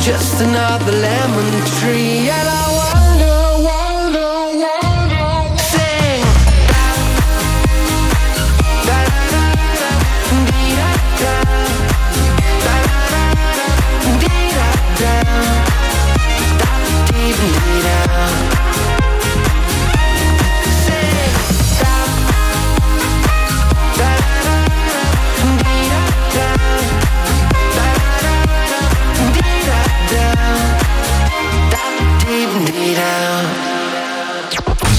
Just 0.00 0.40
another 0.40 0.92
lemon 0.92 1.66
tree. 1.78 2.19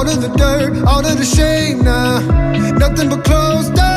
All 0.00 0.08
of 0.08 0.22
the 0.22 0.28
dirt, 0.28 0.82
all 0.86 1.04
of 1.04 1.18
the 1.18 1.24
shame 1.24 1.84
now. 1.84 2.20
Nothing 2.78 3.10
but 3.10 3.22
closed 3.22 3.74
doors, 3.74 3.89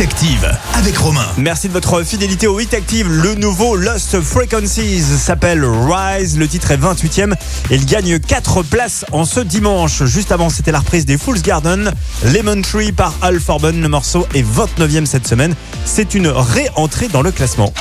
Hit 0.00 0.06
Active 0.06 0.58
avec 0.72 0.96
Romain. 0.96 1.26
Merci 1.36 1.68
de 1.68 1.74
votre 1.74 2.02
fidélité 2.04 2.46
au 2.46 2.58
Hit 2.58 2.72
Active. 2.72 3.06
Le 3.06 3.34
nouveau 3.34 3.76
Lost 3.76 4.22
Frequencies 4.22 5.02
s'appelle 5.02 5.62
Rise. 5.62 6.38
Le 6.38 6.48
titre 6.48 6.70
est 6.70 6.78
28e 6.78 7.34
et 7.70 7.74
il 7.74 7.84
gagne 7.84 8.18
4 8.18 8.62
places 8.62 9.04
en 9.12 9.26
ce 9.26 9.40
dimanche. 9.40 10.04
Juste 10.04 10.32
avant, 10.32 10.48
c'était 10.48 10.72
la 10.72 10.78
reprise 10.78 11.04
des 11.04 11.18
Fool's 11.18 11.42
Garden. 11.42 11.92
Lemon 12.24 12.62
Tree 12.62 12.92
par 12.92 13.12
Al 13.20 13.40
Forben. 13.40 13.82
Le 13.82 13.88
morceau 13.88 14.26
est 14.34 14.42
29e 14.42 15.04
cette 15.04 15.28
semaine. 15.28 15.54
C'est 15.84 16.14
une 16.14 16.28
réentrée 16.28 17.08
dans 17.08 17.20
le 17.20 17.30
classement. 17.30 17.74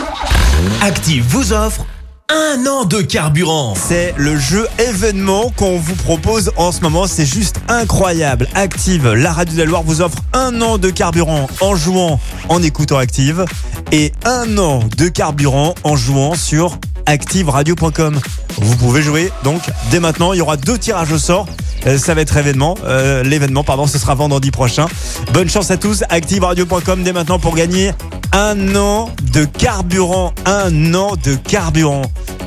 Active 0.82 1.24
vous 1.26 1.54
offre 1.54 1.86
un 2.30 2.66
an 2.68 2.86
de 2.86 3.02
carburant. 3.02 3.74
C'est 3.76 4.14
le 4.18 4.38
jeu 4.38 4.68
événement 4.78 5.52
qu'on 5.56 5.78
vous 5.78 5.96
propose 5.96 6.52
en 6.58 6.72
ce 6.72 6.82
moment. 6.82 7.08
C'est 7.08 7.26
juste 7.26 7.60
incroyable. 7.68 8.48
Active, 8.54 9.08
la 9.14 9.34
radio 9.34 9.54
de 9.56 9.60
la 9.60 9.66
Loire 9.66 9.84
vous 9.84 10.02
offre 10.02 10.20
un 10.34 10.62
an 10.62 10.78
de 10.78 10.90
carburant 10.90 11.48
en 11.62 11.76
jouant, 11.76 12.20
en 12.48 12.62
écoutant 12.62 12.98
Active 12.98 13.46
et 13.92 14.12
un 14.26 14.58
an 14.58 14.82
de 14.98 15.08
carburant 15.08 15.74
en 15.84 15.96
jouant 15.96 16.36
sur 16.36 16.78
activeradio.com. 17.10 18.20
Vous 18.62 18.76
pouvez 18.76 19.02
jouer 19.02 19.32
donc 19.44 19.62
dès 19.92 20.00
maintenant. 20.00 20.34
Il 20.34 20.38
y 20.38 20.42
aura 20.42 20.58
deux 20.58 20.78
tirages 20.78 21.12
au 21.12 21.18
sort 21.18 21.48
Euh, 21.88 21.98
ça 21.98 22.14
va 22.14 22.20
être 22.22 22.36
événement. 22.36 22.76
Euh, 22.86 23.24
L'événement, 23.24 23.64
pardon, 23.64 23.88
ce 23.88 23.98
sera 23.98 24.14
vendredi 24.14 24.52
prochain. 24.52 24.86
Bonne 25.34 25.50
chance 25.50 25.72
à 25.72 25.78
tous. 25.78 26.04
ActiveRadio.com 26.10 27.04
dès 27.04 27.14
maintenant 27.14 27.40
pour 27.40 27.56
gagner 27.56 27.94
un 28.34 28.76
an 28.76 29.10
de 29.34 29.46
carburant. 29.46 30.34
Un 30.46 30.94
an 30.94 31.14
de 31.24 31.36
carburant. 31.36 32.02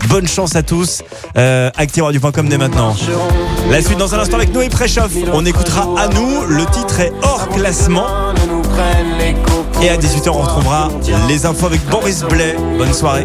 Bonne 0.09 0.29
chance 0.29 0.55
à 0.55 0.63
tous. 0.63 1.03
Euh, 1.39 1.71
ActiveRadio.com 1.77 2.47
dès 2.49 2.59
maintenant. 2.59 2.95
La 3.71 3.81
suite 3.81 3.97
dans 3.99 4.15
un 4.15 4.19
instant 4.19 4.37
avec 4.37 4.53
Noé 4.53 4.69
Préchauffe. 4.69 5.13
On 5.33 5.47
écoutera 5.47 5.89
à 5.99 6.09
nous. 6.09 6.43
Le 6.47 6.67
titre 6.67 7.01
est 7.01 7.13
hors 7.23 7.49
classement. 7.49 8.07
Et 9.83 9.89
à 9.89 9.97
18h, 9.97 10.29
on 10.29 10.43
retrouvera 10.43 10.91
les 11.27 11.47
infos 11.47 11.67
avec 11.67 11.81
Boris 11.89 12.23
Blais. 12.29 12.55
Bonne 12.77 12.93
soirée. 12.93 13.25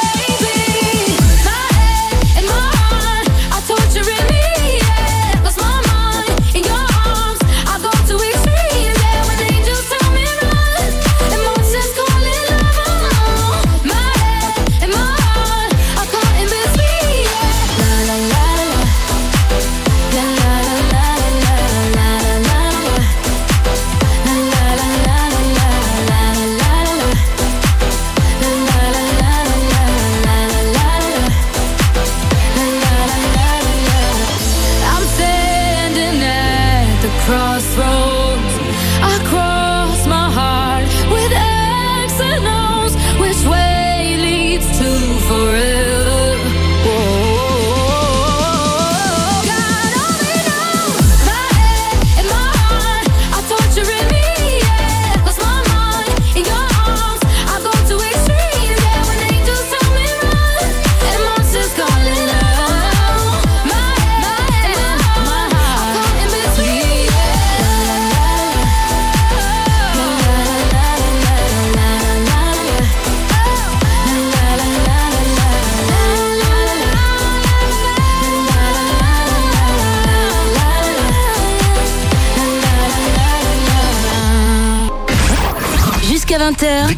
for 45.31 45.55
a 45.55 45.70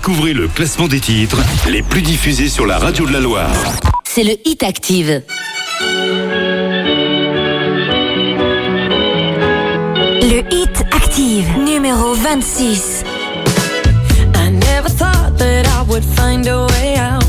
Découvrez 0.06 0.34
le 0.34 0.50
classement 0.50 0.90
des 0.90 1.00
titres 1.00 1.38
les 1.70 1.82
plus 1.82 2.02
diffusés 2.02 2.50
sur 2.50 2.66
la 2.66 2.78
radio 2.78 3.06
de 3.08 3.14
la 3.14 3.22
Loire. 3.22 3.56
c'est 4.04 4.26
le 4.26 4.34
hit 4.44 4.62
active. 4.62 5.24
Le 10.22 10.44
hit 10.52 10.84
active, 10.92 11.46
numéro 11.58 12.16
26. 12.16 13.06
I 14.36 14.50
never 14.50 14.90
thought 14.90 15.38
that 15.38 15.66
I 15.68 15.86
would 15.88 16.04
find 16.04 16.46
a 16.50 16.68
way 16.68 16.98
out. 16.98 17.23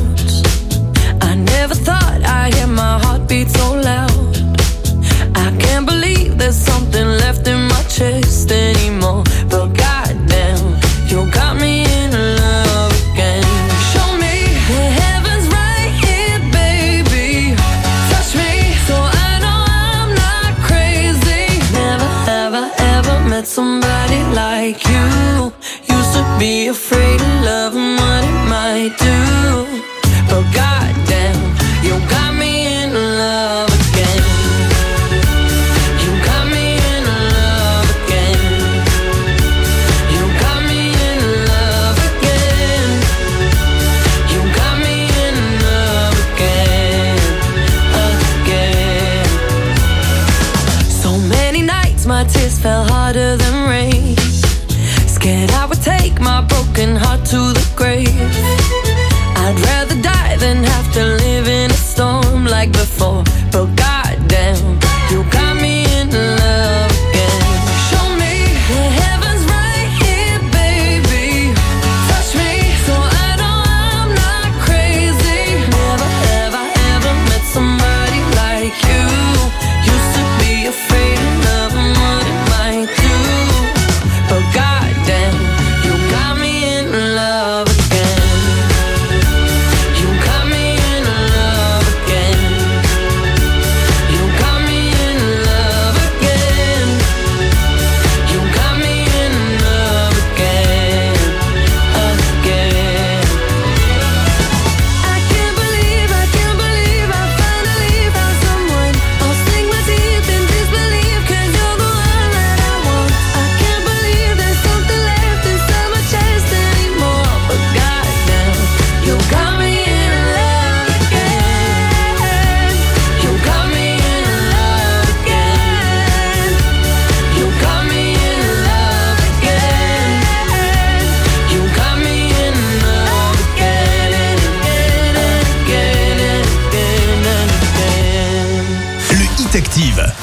Hit 139.77 139.81
Active 139.85 139.99
avec 139.99 140.14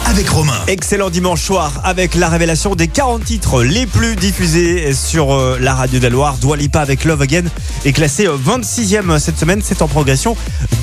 Excellent 0.67 1.09
dimanche 1.09 1.41
soir 1.41 1.71
avec 1.83 2.15
la 2.15 2.27
révélation 2.29 2.75
des 2.75 2.87
40 2.87 3.23
titres 3.23 3.63
les 3.63 3.85
plus 3.85 4.15
diffusés 4.15 4.93
sur 4.93 5.33
euh, 5.33 5.57
la 5.61 5.75
radio 5.75 5.99
d'Aloire. 5.99 6.37
Dua 6.37 6.57
Lipa 6.57 6.79
avec 6.81 7.03
Love 7.05 7.21
Again 7.21 7.43
est 7.85 7.91
classé 7.93 8.25
euh, 8.27 8.37
26e 8.37 9.19
cette 9.19 9.37
semaine. 9.37 9.61
C'est 9.63 9.81
en 9.81 9.87
progression 9.87 10.35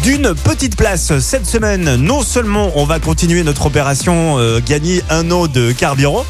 d'une 0.03 0.35
petite 0.35 0.77
place. 0.77 1.19
Cette 1.19 1.47
semaine, 1.47 1.97
non 1.97 2.23
seulement 2.23 2.71
on 2.77 2.85
va 2.85 3.01
continuer 3.01 3.43
notre 3.43 3.67
opération 3.67 4.37
euh, 4.39 4.61
gagner 4.65 5.03
un 5.11 5.31
an 5.31 5.47
de 5.47 5.73
carburant, 5.73 6.25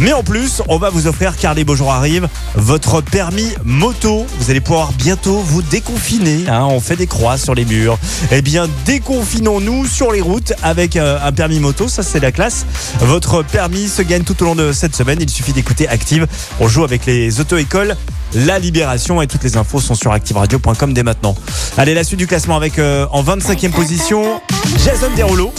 mais 0.00 0.12
en 0.12 0.22
plus, 0.22 0.62
on 0.68 0.78
va 0.78 0.90
vous 0.90 1.06
offrir, 1.06 1.36
car 1.36 1.54
les 1.54 1.64
beaux 1.64 1.76
jours 1.76 1.92
arrivent, 1.92 2.28
votre 2.54 3.00
permis 3.00 3.48
moto. 3.64 4.26
Vous 4.40 4.50
allez 4.50 4.60
pouvoir 4.60 4.92
bientôt 4.92 5.38
vous 5.38 5.62
déconfiner. 5.62 6.44
hein. 6.48 6.66
on 6.66 6.80
fait 6.80 6.96
des 6.96 7.06
croix 7.06 7.38
sur 7.38 7.54
les 7.54 7.64
murs. 7.64 7.98
Eh 8.30 8.42
bien, 8.42 8.68
déconfinons-nous 8.84 9.86
sur 9.86 10.12
les 10.12 10.20
routes 10.20 10.52
avec 10.62 10.96
euh, 10.96 11.18
un 11.24 11.32
permis 11.32 11.60
moto. 11.60 11.88
Ça, 11.88 12.02
c'est 12.02 12.20
la 12.20 12.32
classe. 12.32 12.66
Votre 13.00 13.42
permis 13.42 13.88
se 13.88 14.02
gagne 14.02 14.22
tout 14.22 14.40
au 14.42 14.46
long 14.46 14.54
de 14.54 14.72
cette 14.72 14.96
semaine. 14.96 15.18
Il 15.20 15.30
suffit 15.30 15.52
d'écouter 15.52 15.88
Active. 15.88 16.26
On 16.60 16.68
joue 16.68 16.84
avec 16.84 17.06
les 17.06 17.40
auto-écoles. 17.40 17.96
La 18.34 18.58
Libération 18.58 19.22
et 19.22 19.26
toutes 19.26 19.44
les 19.44 19.56
infos 19.56 19.80
sont 19.80 19.94
sur 19.94 20.12
activeradio.com 20.12 20.92
dès 20.92 21.02
maintenant. 21.04 21.36
Allez, 21.76 21.94
la 21.94 22.02
suite 22.02 22.18
du 22.18 22.26
classement 22.26 22.56
avec 22.56 22.78
euh, 22.78 23.06
en 23.12 23.22
25e 23.22 23.70
position 23.70 24.40
Jason 24.84 25.10
Derulo. 25.16 25.52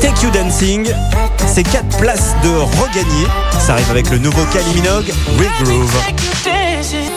Take 0.00 0.24
You 0.24 0.30
Dancing. 0.30 0.88
C'est 1.46 1.64
4 1.64 1.98
places 1.98 2.34
de 2.44 2.48
regagner. 2.48 3.26
Ça 3.58 3.72
arrive 3.72 3.90
avec 3.90 4.10
le 4.10 4.18
nouveau 4.18 4.42
Kylie 4.52 4.80
Minogue, 4.80 5.12
Groove. 5.64 7.09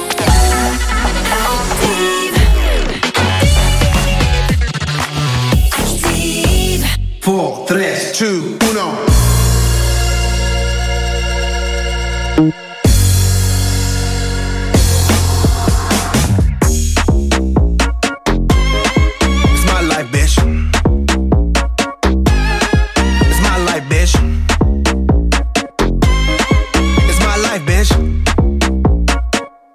4, 7.24 7.67
3, 7.67 8.11
2, 8.13 8.57
1. 8.59 9.13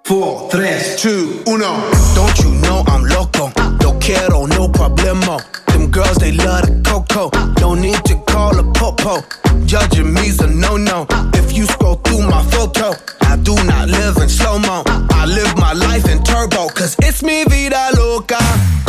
Four, 0.05 0.49
tres, 0.51 1.03
two, 1.03 1.43
uno. 1.47 1.85
Don't 2.15 2.39
you 2.39 2.51
know 2.63 2.83
I'm 2.87 3.05
loco? 3.05 3.53
No 3.83 3.99
quiero, 3.99 4.47
no 4.47 4.73
problema. 4.73 5.37
Them 5.67 5.91
girls, 5.91 6.17
they 6.17 6.33
love 6.33 6.65
to 6.65 6.88
coco. 7.19 7.31
No 7.61 7.75
need 7.75 8.03
to 8.05 8.17
call 8.27 8.59
a 8.59 8.65
popo. 8.73 9.23
Judging 9.67 10.13
me's 10.13 10.41
a 10.41 10.47
no-no. 10.47 11.07
If 11.35 11.57
you 11.57 11.67
scroll 11.67 11.97
through 11.97 12.23
my 12.29 12.43
photo, 12.51 12.93
I 13.23 13.37
do 13.37 13.55
not 13.65 13.89
live 13.89 14.17
in 14.19 14.29
slow-mo. 14.29 14.83
I 15.11 15.27
live 15.27 15.57
my 15.57 15.73
life 15.73 16.09
in 16.09 16.23
turbo, 16.23 16.69
cause 16.69 16.97
it's 17.01 17.23
me 17.23 17.45
vida 17.45 17.91
loca. 17.97 18.39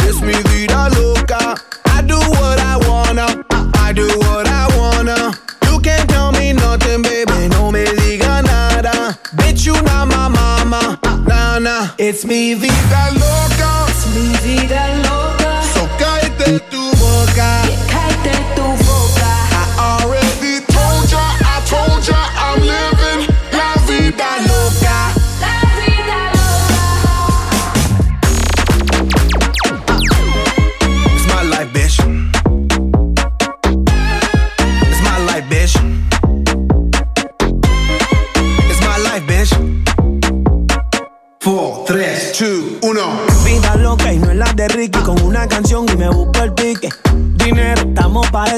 It's 0.07 0.21
me 0.21 0.35
vida 0.49 0.89
loca. 0.97 1.57
I 1.85 2.01
do 2.01 2.17
what 2.17 2.59
I 2.59 2.77
wanna. 2.87 3.43
I 3.75 3.93
do 3.93 4.07
what 4.07 4.47
I 4.47 4.65
wanna. 4.77 5.33
You 5.65 5.79
can't 5.81 6.09
tell 6.09 6.31
me 6.31 6.53
nothing, 6.53 7.01
baby. 7.01 7.47
No 7.49 7.71
me 7.71 7.85
diga 7.85 8.43
nada. 8.43 9.17
Bitch, 9.37 9.65
you 9.65 9.73
not 9.73 10.07
my 10.07 10.27
mama. 10.27 10.99
Nah, 11.27 11.59
nah. 11.59 11.89
It's 11.97 12.25
me 12.25 12.53
vida 12.53 13.03
loca. 13.21 13.71
It's 13.89 14.05
me 14.15 14.25
vida 14.43 15.01
loca. 15.03 15.08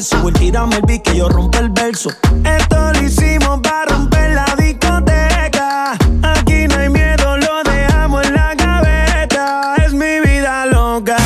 Estamos 0.01 0.15
pa' 0.15 0.17
eso. 0.17 0.21
Voy 0.21 0.33
tírame 0.33 0.75
el 0.75 0.81
beat 0.83 1.01
que 1.03 1.15
yo 1.15 1.29
rompo 1.29 1.59
el 1.59 1.69
verso. 1.69 2.09
Esto 2.43 2.91
lo 2.93 3.01
hicimos 3.01 3.59
para 3.61 3.85
romper 3.85 4.31
la 4.31 4.45
discoteca. 4.57 5.93
Aquí 6.23 6.67
no 6.67 6.75
hay 6.75 6.89
miedo, 6.89 7.37
lo 7.37 7.63
dejamos 7.63 8.25
en 8.25 8.33
la 8.33 8.55
gaveta. 8.55 9.75
Es 9.85 9.93
mi 9.93 10.19
vida 10.19 10.65
loca, 10.65 11.17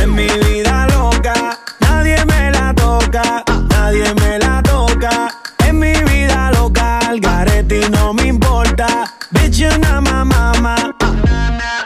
es 0.00 0.08
mi 0.08 0.28
vida 0.28 0.86
loca. 0.88 1.58
Nadie 1.80 2.24
me 2.26 2.50
la 2.52 2.74
toca, 2.74 3.44
nadie 3.68 4.14
me 4.14 4.38
la 4.38 4.62
toca. 4.62 5.28
Es 5.66 5.74
mi 5.74 5.94
vida 6.04 6.50
loca, 6.52 7.00
garete 7.20 7.80
y 7.80 7.90
no 7.90 8.14
me 8.14 8.26
importa. 8.26 9.12
Bitch, 9.32 9.58
you're 9.58 9.78
not 9.78 10.02
my 10.02 10.24
mama. 10.24 10.94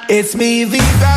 It's 0.08 0.34
mi 0.36 0.64
vida 0.64 1.13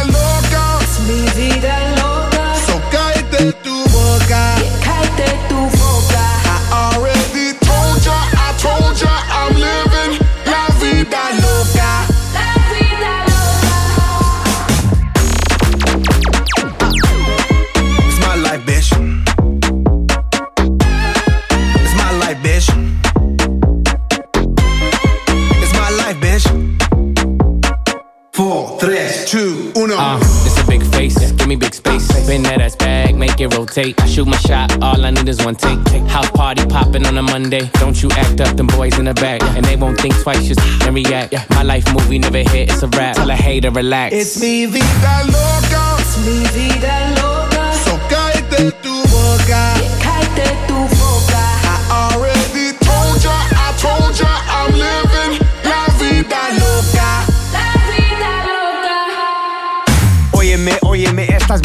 make. 33.77 34.01
I 34.01 34.07
shoot 34.07 34.27
my 34.27 34.37
shot, 34.37 34.81
all 34.81 35.05
I 35.05 35.11
need 35.11 35.29
is 35.29 35.43
one 35.45 35.55
take. 35.55 35.79
House 36.07 36.29
party 36.31 36.65
popping 36.65 37.05
on 37.05 37.17
a 37.17 37.21
Monday. 37.21 37.69
Don't 37.73 38.01
you 38.01 38.09
act 38.11 38.41
up, 38.41 38.57
them 38.57 38.67
boys 38.67 38.97
in 38.97 39.05
the 39.05 39.13
back. 39.13 39.41
And 39.55 39.63
they 39.63 39.75
won't 39.75 39.99
think 39.99 40.15
twice, 40.21 40.47
just 40.47 40.59
and 40.85 40.95
react. 40.95 41.33
My 41.51 41.63
life 41.63 41.85
movie 41.93 42.19
never 42.19 42.39
hit, 42.39 42.71
it's 42.71 42.83
a 42.83 42.87
rap. 42.87 43.15
Tell 43.15 43.29
a 43.29 43.35
hater, 43.35 43.71
relax. 43.71 44.15
It's 44.15 44.41
mi 44.41 44.65
vida 44.65 45.15
loca. 45.25 46.01
Es 46.01 46.17
mi 46.25 46.39
vida 46.53 47.15
loca. 47.15 47.26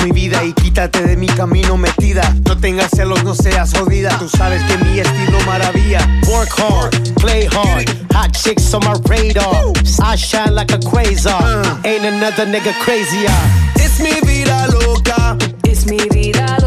Mi 0.03 0.11
vida 0.13 0.45
y 0.45 0.53
quítate 0.53 1.03
de 1.03 1.17
mi 1.17 1.27
camino 1.27 1.77
metida. 1.77 2.23
No 2.47 2.57
tengas 2.57 2.91
celos, 2.91 3.23
no 3.25 3.35
seas 3.35 3.73
jodida. 3.75 4.17
Tú 4.19 4.29
sabes 4.29 4.63
que 4.65 4.77
mi 4.85 4.99
estilo 4.99 5.39
maravilla. 5.47 6.01
Work 6.29 6.51
hard, 6.59 7.15
play 7.21 7.47
hard. 7.47 7.89
Hot 8.15 8.33
chicks 8.33 8.73
on 8.75 8.85
my 8.85 8.95
radar. 9.09 9.73
I 10.01 10.17
shine 10.17 10.55
like 10.55 10.73
a 10.73 10.79
quasar. 10.79 11.85
Ain't 11.85 12.05
another 12.05 12.47
nigga 12.47 12.73
crazier. 12.81 13.31
It's 13.77 14.01
mi 14.01 14.21
vida 14.27 14.67
loca. 14.69 15.37
Es 15.65 15.87
mi 15.87 15.99
vida 16.11 16.47
loca. 16.61 16.62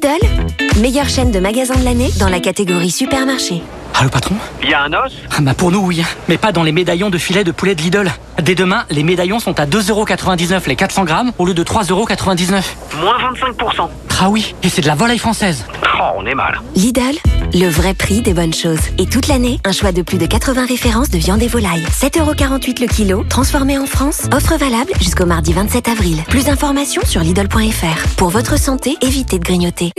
Lidl, 0.00 0.49
meilleure 0.80 1.08
chaîne 1.08 1.30
de 1.30 1.40
magasins 1.40 1.76
de 1.76 1.84
l'année 1.84 2.10
dans 2.18 2.28
la 2.28 2.40
catégorie 2.40 2.90
supermarché. 2.90 3.62
Ah, 3.94 4.04
le 4.04 4.08
patron 4.10 4.36
Il 4.62 4.70
y 4.70 4.74
a 4.74 4.82
un 4.82 4.92
os 4.92 5.12
Ah, 5.30 5.40
bah 5.40 5.52
pour 5.54 5.70
nous, 5.70 5.80
oui. 5.80 6.02
Mais 6.28 6.38
pas 6.38 6.52
dans 6.52 6.62
les 6.62 6.72
médaillons 6.72 7.10
de 7.10 7.18
filet 7.18 7.44
de 7.44 7.52
poulet 7.52 7.74
de 7.74 7.82
Lidl. 7.82 8.10
Dès 8.42 8.54
demain, 8.54 8.84
les 8.90 9.02
médaillons 9.02 9.40
sont 9.40 9.58
à 9.60 9.66
2,99€ 9.66 10.62
les 10.68 10.76
400 10.76 11.04
grammes 11.04 11.32
au 11.38 11.44
lieu 11.44 11.54
de 11.54 11.62
3,99€. 11.62 12.62
Moins 13.00 13.18
25%. 13.18 13.88
Ah 14.22 14.28
oui, 14.30 14.54
et 14.62 14.68
c'est 14.68 14.80
de 14.82 14.86
la 14.86 14.94
volaille 14.94 15.18
française. 15.18 15.64
Oh, 15.98 16.04
on 16.16 16.24
est 16.24 16.34
mal. 16.34 16.60
Lidl, 16.76 17.16
le 17.52 17.68
vrai 17.68 17.92
prix 17.94 18.22
des 18.22 18.32
bonnes 18.32 18.54
choses. 18.54 18.80
Et 18.98 19.06
toute 19.06 19.28
l'année, 19.28 19.60
un 19.64 19.72
choix 19.72 19.92
de 19.92 20.02
plus 20.02 20.18
de 20.18 20.26
80 20.26 20.66
références 20.66 21.10
de 21.10 21.18
viande 21.18 21.42
et 21.42 21.48
volaille. 21.48 21.84
7,48€ 21.90 22.80
le 22.80 22.86
kilo, 22.86 23.24
transformé 23.28 23.76
en 23.78 23.86
France. 23.86 24.22
Offre 24.32 24.56
valable 24.56 24.92
jusqu'au 25.00 25.26
mardi 25.26 25.52
27 25.52 25.88
avril. 25.88 26.22
Plus 26.28 26.44
d'informations 26.44 27.02
sur 27.04 27.20
Lidl.fr. 27.22 28.14
Pour 28.16 28.30
votre 28.30 28.58
santé, 28.58 28.96
évitez 29.02 29.38
de 29.38 29.44
grignoter. 29.44 29.92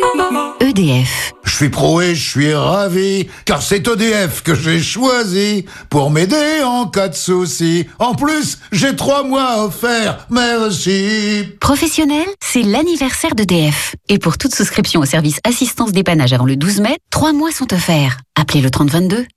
EDF. 0.71 1.33
suis 1.61 1.69
pro 1.69 2.01
et 2.01 2.15
je 2.15 2.29
suis 2.29 2.53
ravi, 2.55 3.27
car 3.45 3.61
c'est 3.61 3.87
EDF 3.87 4.41
que 4.41 4.55
j'ai 4.55 4.79
choisi 4.79 5.65
pour 5.91 6.09
m'aider 6.09 6.63
en 6.65 6.87
cas 6.87 7.07
de 7.07 7.13
souci. 7.13 7.85
En 7.99 8.15
plus, 8.15 8.57
j'ai 8.71 8.95
trois 8.95 9.23
mois 9.23 9.65
offerts. 9.65 10.25
Merci. 10.31 11.43
Professionnel, 11.59 12.25
c'est 12.41 12.63
l'anniversaire 12.63 13.35
d'EDF. 13.35 13.95
Et 14.09 14.17
pour 14.17 14.39
toute 14.39 14.55
souscription 14.55 15.01
au 15.01 15.05
service 15.05 15.39
assistance 15.43 15.91
dépannage 15.91 16.33
avant 16.33 16.45
le 16.45 16.55
12 16.55 16.79
mai, 16.79 16.97
trois 17.11 17.31
mois 17.31 17.51
sont 17.51 17.71
offerts. 17.73 18.17
Appelez 18.41 18.61
le 18.61 18.71
3022. 18.71 19.27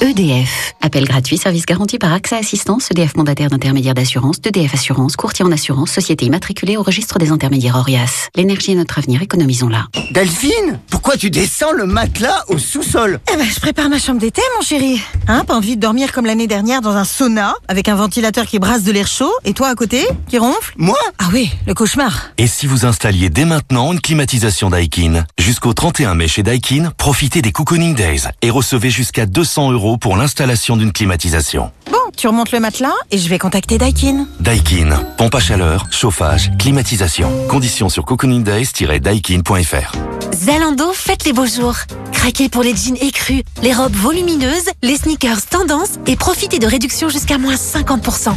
EDF. 0.00 0.74
Appel 0.80 1.04
gratuit, 1.04 1.38
service 1.38 1.64
garanti 1.64 1.98
par 1.98 2.12
AXA 2.12 2.36
Assistance, 2.36 2.90
EDF 2.90 3.16
mandataire 3.16 3.50
d'intermédiaire 3.50 3.94
d'assurance, 3.94 4.40
d'EDF 4.40 4.74
Assurance, 4.74 5.16
courtier 5.16 5.44
en 5.44 5.52
assurance, 5.52 5.90
société 5.92 6.24
immatriculée 6.26 6.76
au 6.76 6.82
registre 6.82 7.18
des 7.18 7.30
intermédiaires 7.30 7.76
Orias. 7.76 8.28
L'énergie 8.34 8.72
est 8.72 8.74
notre 8.74 8.98
avenir, 8.98 9.22
économisons-la. 9.22 9.86
Delphine, 10.12 10.80
pourquoi 10.90 11.16
tu 11.16 11.30
descends 11.30 11.72
le 11.72 11.86
matelas 11.86 12.44
au 12.48 12.58
sous-sol? 12.58 13.20
Eh 13.32 13.36
ben, 13.36 13.46
je 13.48 13.60
prépare 13.60 13.88
ma 13.88 13.98
chambre 13.98 14.20
d'été, 14.20 14.42
mon 14.56 14.62
chéri. 14.62 15.00
Hein, 15.26 15.44
pas 15.44 15.54
envie 15.54 15.76
de 15.76 15.80
dormir 15.80 16.12
comme 16.12 16.26
l'année 16.26 16.46
dernière 16.46 16.80
dans 16.80 16.96
un 16.96 17.04
sauna, 17.04 17.54
avec 17.68 17.88
un 17.88 17.94
ventilateur 17.94 18.46
qui 18.46 18.58
brasse 18.58 18.84
de 18.84 18.92
l'air 18.92 19.06
chaud, 19.06 19.32
et 19.44 19.52
toi 19.52 19.68
à 19.68 19.74
côté, 19.74 20.06
qui 20.28 20.38
ronfle? 20.38 20.74
Moi? 20.78 20.98
Ah 21.18 21.28
oui, 21.32 21.50
le 21.66 21.74
cauchemar. 21.74 22.30
Et 22.38 22.46
si 22.46 22.66
vous 22.66 22.86
installiez 22.86 23.30
dès 23.30 23.44
maintenant 23.44 23.92
une 23.92 24.00
climatisation 24.00 24.70
Daikin? 24.70 25.26
Jusqu'au 25.38 25.72
31 25.72 26.14
mai 26.14 26.28
chez 26.28 26.42
Daikin, 26.42 26.92
profitez 26.96 27.42
des 27.42 27.52
Cocooning 27.68 27.94
Days 27.94 28.22
et 28.40 28.48
recevez 28.48 28.88
jusqu'à 28.88 29.26
200 29.26 29.72
euros 29.72 29.98
pour 29.98 30.16
l'installation 30.16 30.78
d'une 30.78 30.90
climatisation. 30.90 31.70
Bon, 31.92 31.98
tu 32.16 32.26
remontes 32.26 32.50
le 32.50 32.60
matelas 32.60 32.94
et 33.10 33.18
je 33.18 33.28
vais 33.28 33.38
contacter 33.38 33.76
Daikin. 33.76 34.26
Daikin, 34.40 34.88
pompe 35.18 35.34
à 35.34 35.38
chaleur, 35.38 35.84
chauffage, 35.90 36.50
climatisation. 36.58 37.30
Conditions 37.46 37.90
sur 37.90 38.06
cocooningdays-daikin.fr. 38.06 39.92
Zalando, 40.34 40.94
faites 40.94 41.26
les 41.26 41.34
beaux 41.34 41.44
jours. 41.44 41.76
Craquez 42.12 42.48
pour 42.48 42.62
les 42.62 42.74
jeans 42.74 42.96
écrus, 43.02 43.42
les 43.62 43.74
robes 43.74 43.96
volumineuses, 43.96 44.70
les 44.82 44.96
sneakers 44.96 45.44
tendance 45.44 45.98
et 46.06 46.16
profitez 46.16 46.58
de 46.58 46.66
réductions 46.66 47.10
jusqu'à 47.10 47.36
moins 47.36 47.56
50%. 47.56 48.30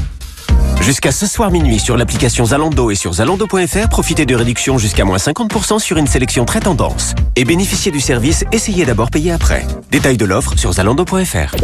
Jusqu'à 0.82 1.12
ce 1.12 1.26
soir 1.26 1.52
minuit 1.52 1.80
sur 1.80 1.96
l'application 1.96 2.46
Zalando 2.46 2.92
et 2.92 2.96
sur 2.96 3.14
zalando.fr, 3.14 3.90
profitez 3.90 4.26
de 4.26 4.36
réductions 4.36 4.78
jusqu'à 4.78 5.06
moins 5.06 5.18
50% 5.18 5.80
sur 5.80 5.98
une 5.98 6.08
sélection 6.08 6.46
très 6.46 6.60
tendance. 6.60 7.14
Et 7.36 7.46
bénéficiez 7.46 7.92
du 7.92 8.00
service 8.00 8.44
Essayez 8.52 8.86
d'abord, 8.86 9.10
payer 9.10 9.32
après. 9.32 9.66
Détail 9.92 10.18
de 10.18 10.26
l'offre 10.26 10.58
sur 10.58 10.74
zalando.fr. 10.74 11.56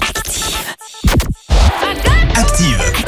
Active. 0.00 0.74
Active. 2.34 3.07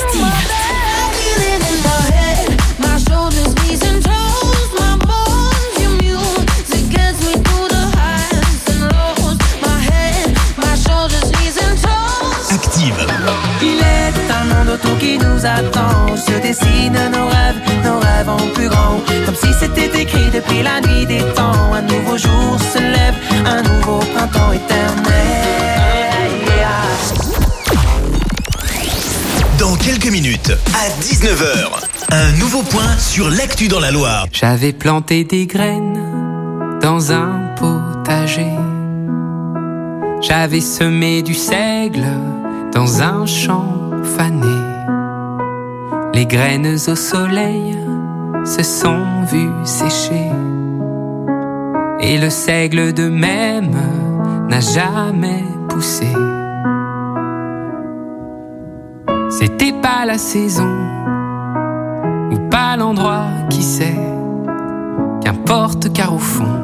Nous 15.40 15.46
attend. 15.46 16.16
Se 16.16 16.32
dessinent 16.40 17.10
nos 17.12 17.26
rêves, 17.26 17.60
nos 17.84 17.98
rêves 17.98 18.28
en 18.28 18.54
plus 18.54 18.68
grand. 18.68 19.00
Comme 19.24 19.34
si 19.34 19.52
c'était 19.58 20.02
écrit 20.02 20.30
depuis 20.32 20.62
la 20.62 20.80
nuit 20.80 21.06
des 21.06 21.22
temps. 21.34 21.72
Un 21.72 21.82
nouveau 21.82 22.16
jour 22.16 22.58
se 22.72 22.78
lève, 22.78 23.14
un 23.46 23.62
nouveau 23.62 23.98
printemps 23.98 24.52
éternel. 24.52 24.90
Dans 29.58 29.76
quelques 29.76 30.10
minutes, 30.10 30.52
à 30.74 30.88
19h, 31.02 31.68
un 32.12 32.32
nouveau 32.38 32.62
point 32.62 32.96
sur 32.98 33.28
l'actu 33.28 33.68
dans 33.68 33.80
la 33.80 33.90
Loire. 33.90 34.26
J'avais 34.32 34.72
planté 34.72 35.24
des 35.24 35.46
graines 35.46 36.78
dans 36.80 37.12
un 37.12 37.54
potager. 37.56 38.50
J'avais 40.22 40.60
semé 40.62 41.22
du 41.22 41.34
seigle 41.34 42.06
dans 42.72 43.02
un 43.02 43.26
champ 43.26 43.90
fané. 44.16 44.79
Les 46.20 46.26
graines 46.26 46.66
au 46.66 46.96
soleil 46.96 47.78
se 48.44 48.62
sont 48.62 49.22
vues 49.32 49.48
sécher. 49.64 50.28
Et 51.98 52.18
le 52.18 52.28
seigle 52.28 52.92
de 52.92 53.08
même 53.08 53.74
n'a 54.46 54.60
jamais 54.60 55.42
poussé. 55.70 56.12
C'était 59.30 59.72
pas 59.80 60.04
la 60.04 60.18
saison 60.18 60.68
ou 62.30 62.36
pas 62.50 62.76
l'endroit, 62.76 63.24
qui 63.48 63.62
sait. 63.62 63.98
Qu'importe 65.24 65.90
car 65.94 66.14
au 66.14 66.18
fond, 66.18 66.54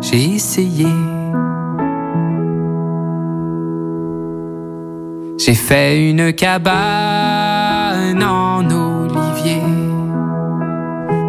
j'ai 0.00 0.36
essayé. 0.36 0.88
J'ai 5.36 5.54
fait 5.54 6.08
une 6.08 6.32
cabane 6.32 8.22
en 8.22 8.62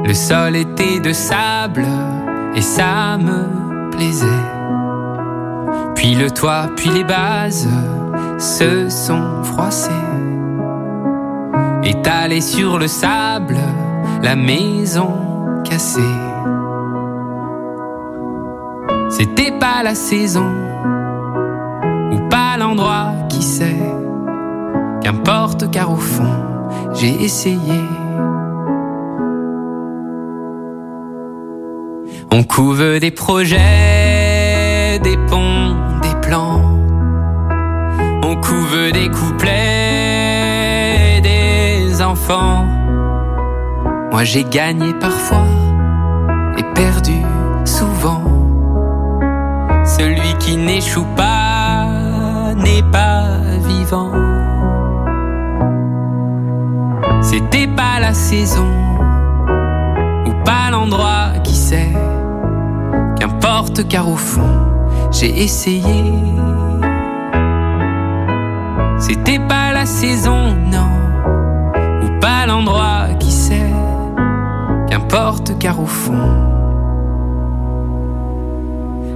Le 0.06 0.14
sol 0.14 0.56
était 0.56 1.00
de 1.00 1.14
sable 1.14 1.86
et 2.56 2.62
ça 2.62 3.18
me 3.18 3.90
plaisait. 3.90 4.28
Puis 5.96 6.16
le 6.16 6.30
toit, 6.32 6.68
puis 6.76 6.90
les 6.90 7.04
bases 7.04 7.68
se 8.38 8.90
sont 8.90 9.44
froissées. 9.44 9.92
Étalée 11.84 12.42
sur 12.42 12.78
le 12.78 12.88
sable, 12.88 13.58
la 14.22 14.36
maison 14.36 15.62
cassée. 15.64 16.02
C'était 19.10 19.52
pas 19.60 19.84
la 19.84 19.96
saison 19.96 20.52
ou 22.12 22.20
pas 22.30 22.58
l'endroit, 22.58 23.12
qui 23.30 23.42
sait. 23.42 23.94
Qu'importe 25.02 25.70
car 25.72 25.92
au 25.92 25.98
fond, 25.98 26.53
j'ai 26.94 27.24
essayé. 27.24 27.82
On 32.32 32.44
couve 32.44 33.00
des 33.00 33.12
projets, 33.12 35.00
des 35.04 35.18
ponts, 35.30 35.76
des 36.02 36.16
plans. 36.28 36.62
On 38.24 38.36
couve 38.36 38.92
des 38.92 39.10
couplets, 39.10 39.52
des 41.22 42.02
enfants. 42.02 42.66
Moi 44.12 44.24
j'ai 44.24 44.44
gagné 44.44 44.94
parfois 45.00 45.46
et 46.58 46.64
perdu 46.74 47.22
souvent. 47.66 48.24
Celui 49.86 50.34
qui 50.40 50.56
n'échoue 50.58 51.06
pas 51.16 51.86
n'est 52.56 52.84
pas 52.92 53.26
vivant. 53.68 54.33
C'était 57.34 57.66
pas 57.66 58.00
la 58.00 58.14
saison 58.14 58.68
ou 60.28 60.34
pas 60.46 60.70
l'endroit, 60.70 61.32
qui 61.44 61.56
sait. 61.56 61.92
Qu'importe 63.18 63.88
car 63.88 64.08
au 64.08 64.18
fond, 64.18 64.52
j'ai 65.12 65.42
essayé. 65.42 66.14
C'était 69.00 69.40
pas 69.40 69.74
la 69.74 69.88
saison, 69.88 70.54
non, 70.72 70.92
ou 72.04 72.20
pas 72.20 72.46
l'endroit, 72.46 73.08
qui 73.20 73.32
sait. 73.32 73.74
Qu'importe 74.88 75.58
car 75.58 75.80
au 75.80 75.88
fond. 75.88 76.30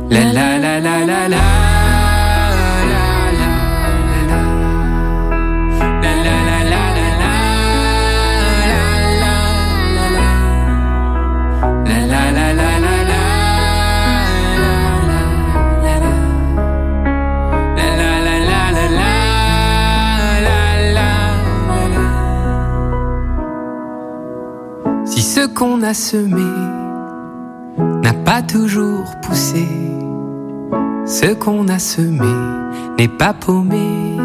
La 0.10 0.24
la 0.34 0.58
la 0.58 0.80
la 0.80 1.06
la 1.06 1.30
la. 1.30 1.87
Qu'on 25.58 25.82
a 25.82 25.96
semé 25.96 26.52
n'a 28.04 28.14
pas 28.14 28.44
toujours 28.44 29.06
poussé, 29.24 29.68
ce 31.08 31.34
qu'on 31.34 31.68
a 31.68 31.80
semé 31.80 32.32
n'est 33.00 33.08
pas 33.08 33.34
paumé. 33.34 34.18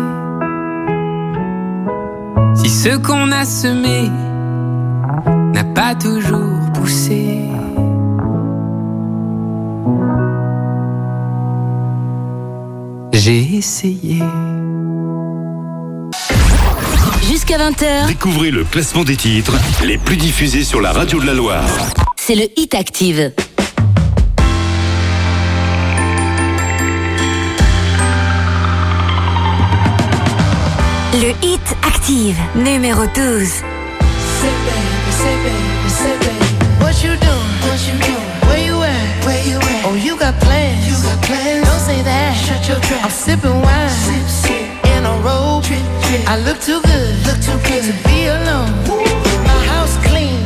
Si 2.55 2.69
ce 2.69 2.99
qu'on 2.99 3.33
a 3.33 3.47
semé 3.47 4.11
n'a 5.55 5.65
pas 5.65 5.95
toujours 5.95 6.71
poussé, 6.75 7.49
j'ai 13.13 13.57
essayé 13.57 14.23
jusqu'à 17.43 17.59
20h. 17.59 18.07
Découvrez 18.07 18.53
le 18.53 18.63
classement 18.63 19.03
des 19.03 19.17
titres 19.17 19.53
les 19.85 19.99
plus 19.99 20.17
diffusés 20.17 20.63
sur 20.63 20.81
la 20.81 20.93
radio 20.93 21.21
de 21.21 21.27
la 21.27 21.35
Loire. 21.35 21.65
C'est 22.17 22.37
le 22.37 22.47
Hit 22.57 22.73
Active. 22.75 23.33
Le 31.15 31.31
Hit 31.43 31.61
Active, 31.85 32.37
numéro 32.55 33.03
12. 33.07 33.13
Say 33.13 33.63
baby, 34.69 35.11
say 35.11 35.35
baby, 35.43 35.89
say 35.89 36.19
baby. 36.21 36.81
What 36.81 37.03
you 37.03 37.17
doing? 37.17 37.51
What 37.67 37.81
you 37.89 37.99
doing? 37.99 38.49
Where 38.49 38.65
you 38.65 38.83
at? 38.83 39.27
Where 39.27 39.43
you 39.45 39.59
at? 39.59 39.85
Oh, 39.85 39.95
you 39.97 40.17
got 40.17 40.39
plans. 40.41 40.87
You 40.87 40.95
got 41.03 41.21
plans. 41.23 41.67
Don't 41.67 41.81
say 41.81 42.03
that. 42.03 42.35
Shut 42.37 42.69
your 42.69 42.79
trap. 42.81 43.05
I'm 43.05 43.11
sipping 43.11 43.61
wine. 43.63 43.91
Sip, 43.91 44.29
sip. 44.29 44.87
In 44.97 45.05
a 45.05 45.15
robe. 45.23 45.65
Trip, 45.65 45.83
trip. 46.03 46.29
I 46.29 46.39
look 46.39 46.61
too 46.61 46.81
good. 46.83 47.12
Too 47.43 47.59
good 47.67 47.83
to 47.83 48.09
be 48.09 48.27
alone. 48.27 48.71
My 49.43 49.59
house 49.67 49.97
clean. 50.07 50.45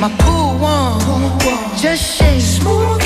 My. 0.00 0.10
Pool 0.18 0.58
warm. 0.58 1.00
Just 1.78 2.18
shake. 2.18 2.42
Smooth 2.42 3.05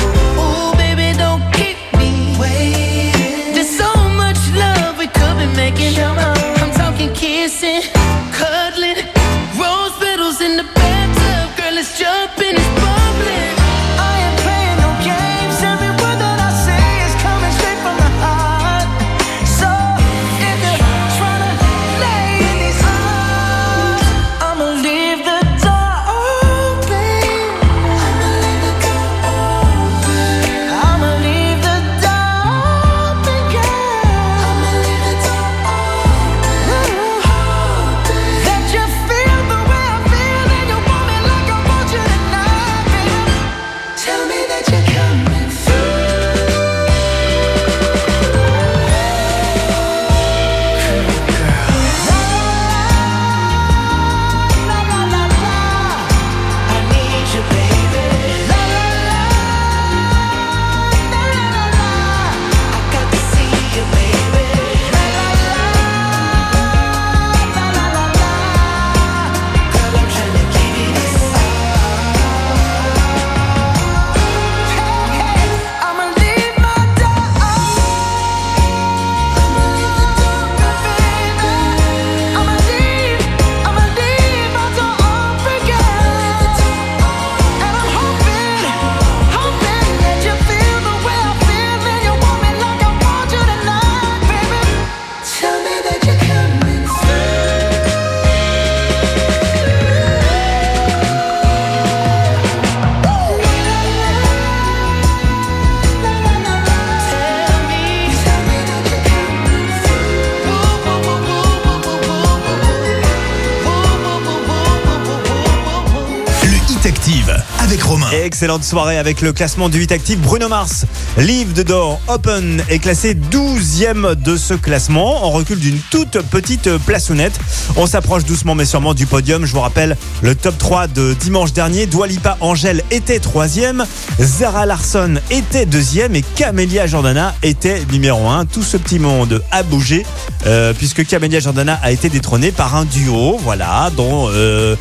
Excellente 118.23 118.63
soirée 118.63 118.97
avec 118.97 119.21
le 119.21 119.33
classement 119.33 119.67
du 119.67 119.81
Hit 119.81 119.91
Active. 119.91 120.19
Bruno 120.19 120.47
Mars, 120.47 120.85
Leave 121.17 121.53
the 121.53 121.65
Door 121.65 121.99
Open 122.07 122.63
est 122.69 122.77
classé 122.77 123.15
12e 123.15 124.15
de 124.15 124.37
ce 124.37 124.53
classement. 124.53 125.25
en 125.25 125.31
recul 125.31 125.57
d'une 125.57 125.79
toute 125.89 126.19
petite 126.29 126.77
plaçonnette. 126.77 127.39
On 127.77 127.87
s'approche 127.87 128.23
doucement 128.25 128.53
mais 128.53 128.65
sûrement 128.65 128.93
du 128.93 129.07
podium. 129.07 129.45
Je 129.45 129.51
vous 129.53 129.59
rappelle 129.59 129.97
le 130.21 130.35
top 130.35 130.57
3 130.57 130.87
de 130.87 131.13
dimanche 131.15 131.53
dernier. 131.53 131.87
Dwalipa 131.87 132.37
Angèle 132.41 132.83
était 132.91 133.17
3e. 133.17 133.85
Zara 134.19 134.65
Larson 134.65 135.15
était 135.31 135.65
2e 135.65 136.13
et 136.13 136.21
Camélia 136.35 136.85
Jordana 136.85 137.33
était 137.41 137.83
numéro 137.91 138.27
1. 138.29 138.45
Tout 138.45 138.63
ce 138.63 138.77
petit 138.77 138.99
monde 138.99 139.43
a 139.51 139.63
bougé 139.63 140.05
euh, 140.45 140.73
puisque 140.73 141.05
Camélia 141.05 141.39
Jordana 141.39 141.79
a 141.83 141.91
été 141.91 142.09
détrônée 142.09 142.51
par 142.51 142.75
un 142.75 142.85
duo, 142.85 143.37
voilà, 143.41 143.91
dont, 143.95 144.27
euh, 144.29 144.75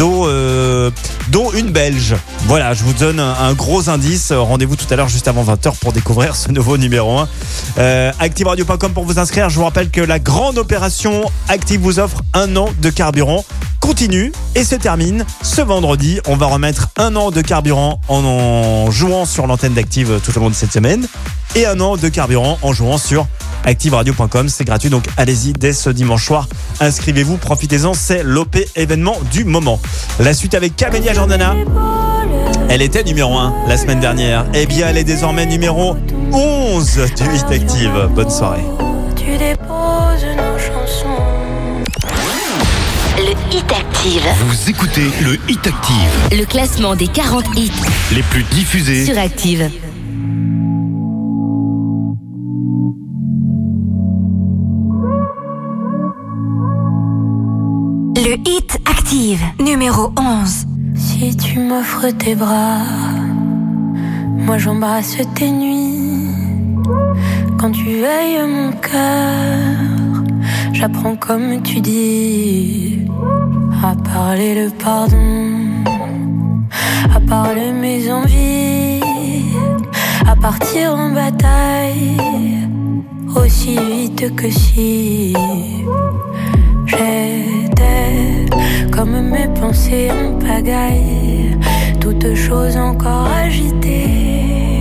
euh, 0.00 0.90
une 1.54 1.70
Belge. 1.70 2.14
Voilà, 2.46 2.74
vous 2.82 2.92
donne 2.94 3.20
un, 3.20 3.52
gros 3.54 3.88
indice. 3.88 4.32
Rendez-vous 4.32 4.76
tout 4.76 4.86
à 4.90 4.96
l'heure 4.96 5.08
juste 5.08 5.28
avant 5.28 5.44
20h 5.44 5.78
pour 5.78 5.92
découvrir 5.92 6.34
ce 6.34 6.50
nouveau 6.50 6.76
numéro 6.76 7.18
1. 7.18 7.28
Euh, 7.78 8.12
ActiveRadio.com 8.18 8.92
pour 8.92 9.04
vous 9.04 9.18
inscrire. 9.18 9.48
Je 9.48 9.56
vous 9.56 9.64
rappelle 9.64 9.90
que 9.90 10.00
la 10.00 10.18
grande 10.18 10.58
opération 10.58 11.30
Active 11.48 11.80
vous 11.80 11.98
offre 11.98 12.22
un 12.34 12.56
an 12.56 12.68
de 12.80 12.90
carburant 12.90 13.44
continue 13.80 14.32
et 14.54 14.64
se 14.64 14.74
termine 14.74 15.24
ce 15.42 15.60
vendredi. 15.60 16.20
On 16.26 16.36
va 16.36 16.46
remettre 16.46 16.88
un 16.96 17.14
an 17.16 17.30
de 17.30 17.40
carburant 17.40 18.00
en, 18.08 18.24
en 18.24 18.90
jouant 18.90 19.26
sur 19.26 19.46
l'antenne 19.46 19.74
d'Active 19.74 20.20
tout 20.24 20.36
au 20.36 20.40
long 20.40 20.50
de 20.50 20.54
cette 20.54 20.72
semaine 20.72 21.06
et 21.54 21.66
un 21.66 21.78
an 21.80 21.96
de 21.96 22.08
carburant 22.08 22.58
en 22.62 22.72
jouant 22.72 22.98
sur 22.98 23.26
activeradio.com. 23.64 24.48
C'est 24.48 24.64
gratuit, 24.64 24.90
donc 24.90 25.04
allez-y 25.16 25.52
dès 25.52 25.72
ce 25.72 25.90
dimanche 25.90 26.26
soir. 26.26 26.48
Inscrivez-vous, 26.80 27.36
profitez-en, 27.36 27.94
c'est 27.94 28.22
l'OP 28.22 28.56
événement 28.76 29.16
du 29.30 29.44
moment. 29.44 29.80
La 30.18 30.34
suite 30.34 30.54
avec 30.54 30.76
Camélia 30.76 31.12
Jordana. 31.12 31.54
Elle 32.74 32.80
était 32.80 33.04
numéro 33.04 33.36
1 33.36 33.68
la 33.68 33.76
semaine 33.76 34.00
dernière. 34.00 34.46
Eh 34.54 34.64
bien, 34.64 34.88
elle 34.88 34.96
est 34.96 35.04
désormais 35.04 35.44
numéro 35.44 35.94
11 36.32 37.00
du 37.14 37.22
Hit 37.24 37.44
Active. 37.50 38.08
Bonne 38.14 38.30
soirée. 38.30 38.64
Tu 39.14 39.36
déposes 39.36 40.24
nos 40.34 40.58
chansons. 40.58 41.06
Le 43.18 43.54
Hit 43.54 43.70
Active. 43.70 44.22
Vous 44.46 44.70
écoutez 44.70 45.10
le 45.20 45.34
Hit 45.50 45.66
Active, 45.66 46.38
Le 46.38 46.46
classement 46.46 46.96
des 46.96 47.08
40 47.08 47.44
hits 47.58 47.70
les 48.10 48.22
plus 48.22 48.42
diffusés 48.44 49.04
sur 49.04 49.18
Active. 49.18 49.70
Le 58.16 58.34
Hit 58.48 58.78
Active, 58.86 59.42
numéro 59.60 60.10
11. 60.16 60.71
Si 60.94 61.36
tu 61.36 61.58
m'offres 61.58 62.10
tes 62.10 62.34
bras, 62.34 62.80
moi 64.46 64.58
j'embrasse 64.58 65.18
tes 65.34 65.50
nuits. 65.50 66.28
Quand 67.58 67.70
tu 67.70 67.84
veilles 67.84 68.42
mon 68.46 68.72
cœur, 68.72 69.92
J'apprends 70.82 71.14
comme 71.14 71.62
tu 71.62 71.80
dis 71.80 73.06
à 73.84 73.94
parler 73.94 74.64
le 74.64 74.70
pardon, 74.70 75.84
à 77.14 77.20
parler 77.20 77.70
mes 77.70 78.10
envies, 78.10 79.00
à 80.26 80.34
partir 80.34 80.94
en 80.94 81.10
bataille 81.12 82.16
aussi 83.36 83.78
vite 83.78 84.34
que 84.34 84.50
si 84.50 85.36
j'étais 86.92 88.46
comme 88.90 89.20
mes 89.30 89.48
pensées 89.60 90.10
en 90.10 90.38
pagaille, 90.38 91.56
toutes 92.00 92.34
choses 92.34 92.76
encore 92.76 93.28
agitées. 93.44 94.80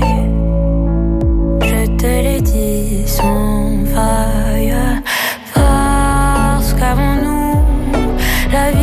Je 1.62 1.86
te 1.98 2.06
l'ai 2.06 2.42
dit 2.42 3.04
sans 3.06 3.86
faille, 3.94 4.76
parce 5.54 6.74
qu'avant 6.74 7.16
nous, 7.26 7.56
la 8.52 8.72
vie 8.72 8.81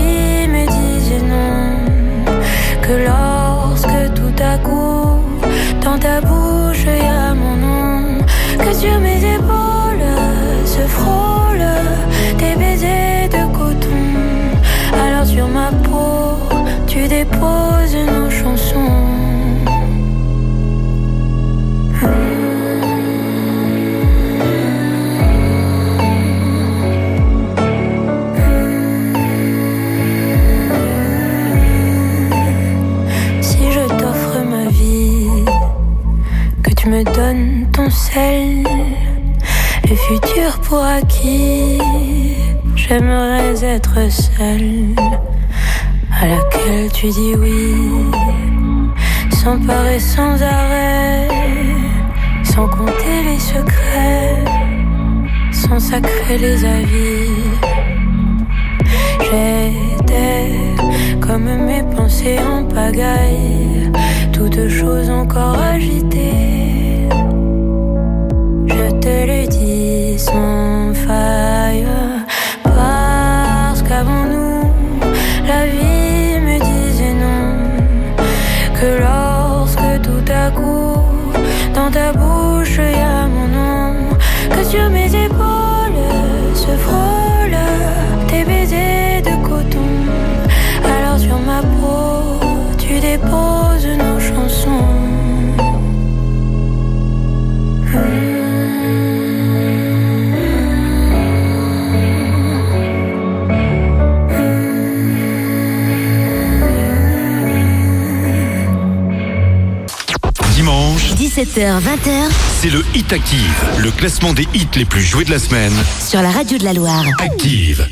sel, 38.13 38.65
le 39.89 39.97
futur 39.97 40.59
pour 40.63 40.83
acquis, 40.85 41.79
j'aimerais 42.75 43.65
être 43.65 43.99
seule, 44.11 44.95
à 46.21 46.27
laquelle 46.27 46.91
tu 46.93 47.09
dis 47.09 47.35
oui, 47.37 47.75
sans 49.41 49.59
peur 49.59 49.87
et 49.87 50.01
sans 50.01 50.43
arrêt, 50.43 51.29
sans 52.45 52.69
compter 52.69 53.17
les 53.29 53.39
secrets, 53.39 54.45
sans 55.53 55.81
sacrer 55.81 56.39
les 56.39 56.65
avis. 56.65 57.31
J'étais 59.27 60.77
comme 61.21 61.49
mes 61.67 61.83
pensées 61.95 62.39
en 62.39 62.65
pagaille, 62.65 63.91
toutes 64.33 64.69
choses 64.69 65.11
encore 65.11 65.59
agitées. 65.59 66.68
Je 69.21 69.25
le 69.25 69.47
dis 69.49 70.17
sans 70.17 70.95
faille, 70.95 71.85
parce 72.63 73.83
qu'avant 73.83 74.25
nous, 74.33 74.71
la 75.45 75.67
vie 75.67 76.39
me 76.47 76.57
disait 76.71 77.15
non, 77.25 78.23
que 78.79 78.89
lorsque 79.03 80.03
tout 80.03 80.33
à 80.33 80.53
coup, 80.53 81.03
dans 81.75 81.91
ta 81.91 82.13
bouche 82.13 82.79
y 82.79 83.01
a 83.01 83.27
mon 83.27 83.49
nom, 83.59 83.95
que 84.51 84.63
sur 84.63 84.89
mes 84.89 85.13
épaules 85.27 86.05
se 86.55 86.73
frôle 86.85 87.59
tes 88.29 88.45
baisers 88.45 89.23
de 89.23 89.35
coton. 89.49 89.91
Alors 90.85 91.19
sur 91.19 91.39
ma 91.41 91.61
peau, 91.63 92.39
tu 92.79 93.01
déposes 93.01 93.58
17h, 111.39 111.79
20h. 111.79 112.33
C'est 112.61 112.69
le 112.69 112.83
Hit 112.97 113.13
Active, 113.13 113.65
le 113.79 113.93
classement 113.93 114.33
des 114.33 114.49
hits 114.55 114.67
les 114.75 114.85
plus 114.85 115.03
joués 115.03 115.25
de 115.25 115.31
la 115.31 115.39
semaine. 115.39 115.73
Sur 116.01 116.21
la 116.21 116.33
radio 116.33 116.59
de 116.59 116.65
la 116.65 116.73
Loire. 116.73 117.05
Active. 117.21 117.87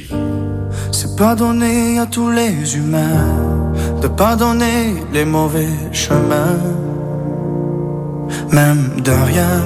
C'est 0.90 1.14
pas 1.16 1.36
donné 1.36 2.01
à 2.01 2.07
tous 2.07 2.28
les 2.28 2.76
humains 2.76 3.72
de 4.03 4.09
pas 4.09 4.34
donner 4.34 4.97
les 5.12 5.24
mauvais 5.24 5.68
chemins, 5.92 6.59
même 8.51 9.01
de 9.05 9.12
rien. 9.12 9.62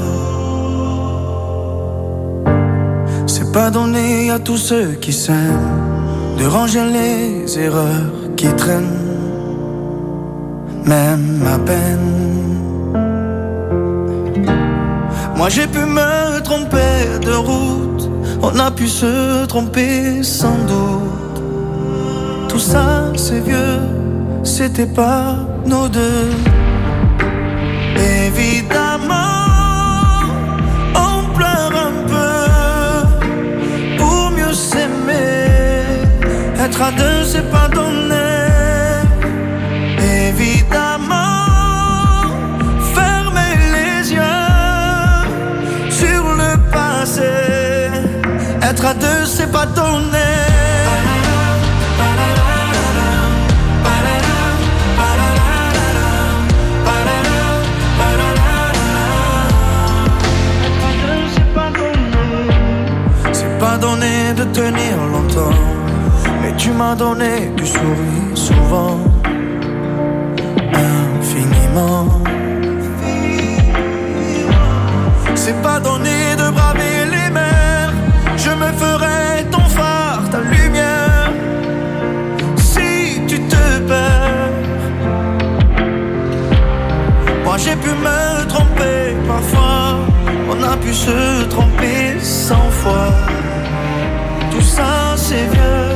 C'est 3.27 3.51
pas 3.51 3.71
donné 3.71 4.31
à 4.31 4.39
tous 4.39 4.59
ceux 4.59 4.93
qui 5.01 5.15
s'aiment 5.15 6.37
de 6.39 6.45
ranger 6.45 6.85
les 6.85 7.59
erreurs 7.59 8.13
qui 8.37 8.49
traînent, 8.57 9.09
même 10.85 11.43
à 11.47 11.59
peine. 11.59 12.30
Moi 15.41 15.49
j'ai 15.49 15.67
pu 15.67 15.79
me 15.79 16.39
tromper 16.43 17.19
de 17.25 17.33
route, 17.33 18.11
on 18.43 18.59
a 18.59 18.71
pu 18.71 18.87
se 18.87 19.47
tromper 19.47 20.23
sans 20.23 20.59
doute. 20.69 21.43
Tout 22.51 22.59
ça 22.59 23.11
c'est 23.17 23.41
vieux, 23.41 23.81
c'était 24.45 24.93
pas 25.03 25.37
nos 25.65 25.89
deux. 25.89 26.29
Évidemment, 28.27 29.15
on 30.95 31.33
pleure 31.33 31.73
un 31.89 31.97
peu 32.13 33.97
pour 33.97 34.31
mieux 34.33 34.53
s'aimer. 34.53 36.05
Être 36.63 36.83
à 36.83 36.91
deux, 36.91 37.25
c'est 37.25 37.51
pas. 37.51 37.71
Être 48.81 48.89
à 48.89 48.95
deux, 48.95 49.27
c'est 49.27 49.53
pas 49.53 49.67
donné. 49.67 50.17
C'est 63.33 63.59
pas 63.59 63.77
donné 63.77 64.33
de 64.35 64.45
tenir 64.45 64.97
longtemps, 65.13 65.59
mais 66.41 66.55
tu 66.57 66.71
m'as 66.71 66.95
donné 66.95 67.53
du 67.59 67.67
sourire 67.67 68.35
souvent, 68.35 68.99
infiniment. 71.19 72.07
C'est 75.35 75.61
pas 75.61 75.81
donné 75.81 76.35
de 76.39 76.51
braver 76.51 76.90
me 78.61 78.71
ferai 78.83 79.45
ton 79.51 79.67
phare, 79.77 80.23
ta 80.31 80.41
lumière, 80.41 81.33
si 82.57 83.21
tu 83.27 83.39
te 83.53 83.65
perds. 83.89 84.85
Moi 87.45 87.57
j'ai 87.63 87.77
pu 87.85 87.91
me 88.07 88.47
tromper 88.53 89.01
parfois, 89.27 89.99
on 90.53 90.63
a 90.73 90.77
pu 90.77 90.93
se 90.93 91.45
tromper 91.55 92.21
cent 92.21 92.71
fois. 92.81 93.11
Tout 94.51 94.67
ça 94.77 94.93
c'est 95.17 95.47
vieux, 95.55 95.93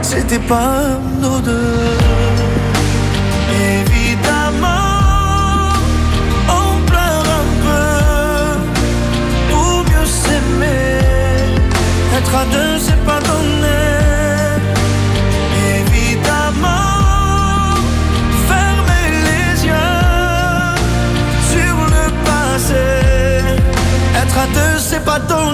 c'était 0.00 0.44
pas 0.54 0.82
nos 1.22 1.38
deux. 1.40 2.25
Être 12.26 12.38
à 12.38 12.44
deux, 12.46 12.78
c'est 12.80 13.04
pas 13.04 13.20
donné. 13.20 13.82
Évidemment, 15.78 16.66
fermer 18.48 19.06
les 19.28 19.64
yeux 19.64 19.94
sur 21.52 21.76
le 21.94 22.04
passé. 22.26 22.84
Être 24.20 24.38
à 24.38 24.46
deux, 24.48 24.78
c'est 24.80 25.04
pas 25.04 25.20
donné. 25.20 25.45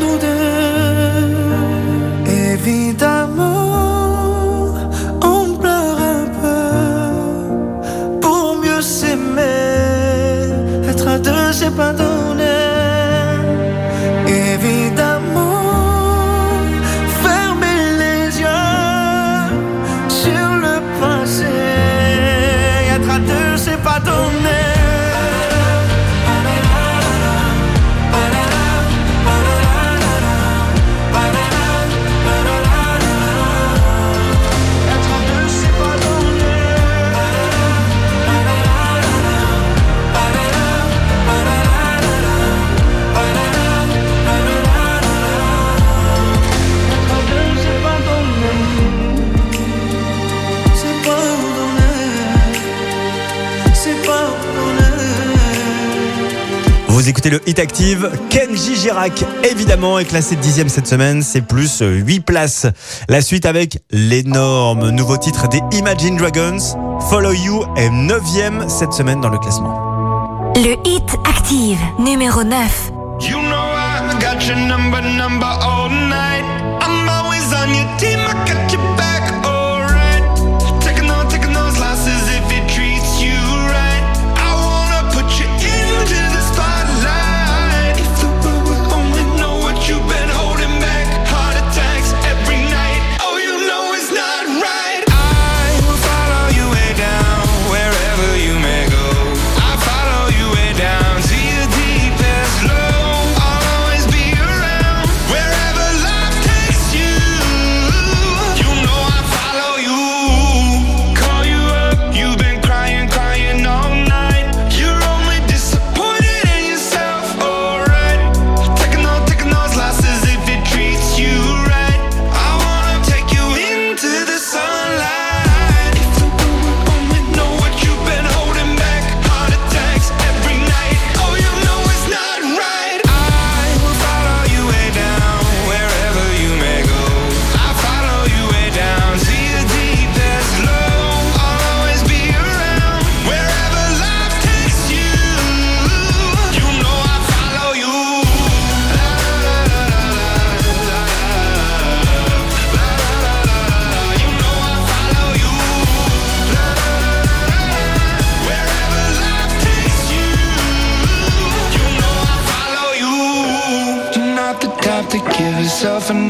nous 0.00 0.16
deux. 0.24 1.34
Évidemment, 2.52 3.54
on 5.22 5.54
pleure 5.56 5.98
un 6.16 6.26
peu 6.40 6.64
pour 8.20 8.56
mieux 8.62 8.82
s'aimer. 8.82 9.50
Être 10.88 11.08
à 11.08 11.18
deux, 11.18 11.52
c'est 11.52 11.74
pas. 11.74 12.13
Vous 57.04 57.10
écoutez 57.10 57.28
le 57.28 57.46
Hit 57.46 57.58
Active. 57.58 58.10
Kenji 58.30 58.76
Girac, 58.76 59.26
évidemment, 59.50 59.98
est 59.98 60.06
classé 60.06 60.36
dixième 60.36 60.70
cette 60.70 60.86
semaine. 60.86 61.20
C'est 61.20 61.42
plus 61.42 61.82
8 61.82 62.20
places. 62.20 62.66
La 63.10 63.20
suite 63.20 63.44
avec 63.44 63.76
l'énorme 63.90 64.88
nouveau 64.88 65.18
titre 65.18 65.46
des 65.48 65.60
Imagine 65.72 66.16
Dragons, 66.16 66.56
Follow 67.10 67.34
You, 67.34 67.66
est 67.76 67.90
neuvième 67.90 68.70
cette 68.70 68.94
semaine 68.94 69.20
dans 69.20 69.28
le 69.28 69.36
classement. 69.36 70.52
Le 70.56 70.76
Hit 70.88 71.04
Active, 71.28 71.78
numéro 71.98 72.42
9. 72.42 72.90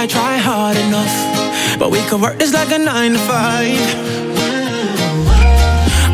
I 0.00 0.06
try 0.06 0.38
hard 0.38 0.78
enough, 0.78 1.78
but 1.78 1.90
we 1.90 1.98
could 2.08 2.22
work 2.22 2.38
this 2.38 2.54
like 2.54 2.72
a 2.72 2.78
nine 2.78 3.12
to 3.12 3.18
five. 3.18 3.76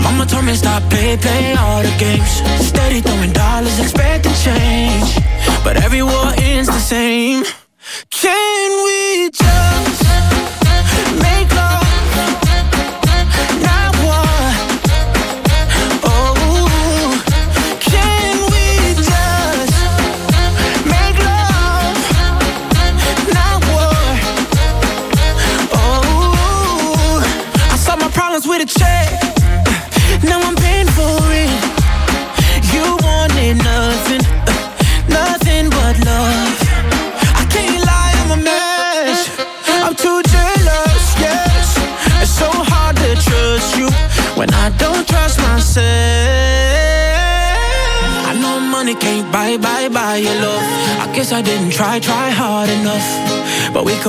Mama 0.02 0.26
told 0.26 0.44
me 0.44 0.54
stop 0.54 0.82
play, 0.90 1.16
play 1.16 1.54
all 1.54 1.84
the 1.84 1.94
games. 1.96 2.42
Steady 2.66 3.00
throwing 3.00 3.32
dollars, 3.32 3.78
expect 3.78 4.24
to 4.24 4.34
change, 4.42 5.14
but 5.62 5.76
every 5.76 6.02
war 6.02 6.32
ends 6.36 6.66
the 6.66 6.80
same. 6.80 7.44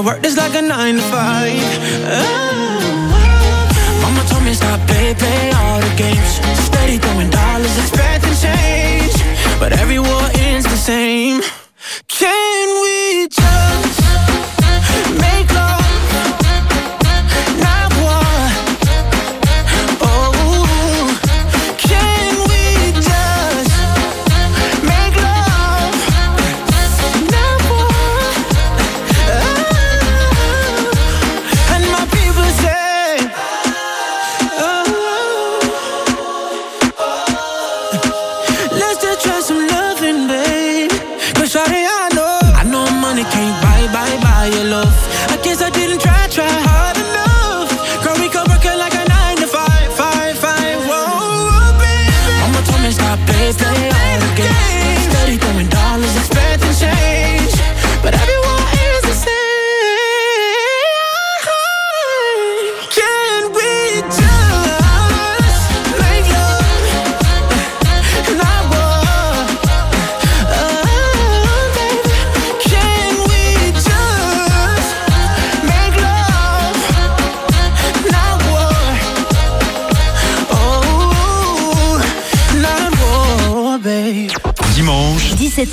Work 0.08 0.22
this 0.22 0.38
like 0.38 0.56
a 0.56 0.62
nine 0.62 0.96
to 0.96 1.02
five. 1.02 1.60
Oh. 2.16 2.80
Mama 4.02 4.24
told 4.30 4.44
me 4.46 4.54
stop 4.54 4.80
play, 4.88 5.14
play 5.14 5.52
all 5.52 5.82
the 5.82 5.94
games. 5.98 6.32
Steady 6.68 6.98
throwing 6.98 7.30
dollars, 7.30 7.78
expecting 7.78 8.36
change. 8.46 9.16
But 9.60 9.74
every 9.74 10.00
war 10.00 10.26
ends 10.48 10.66
the 10.66 10.78
same. 10.78 11.42
Can 12.08 12.68
we 12.84 12.97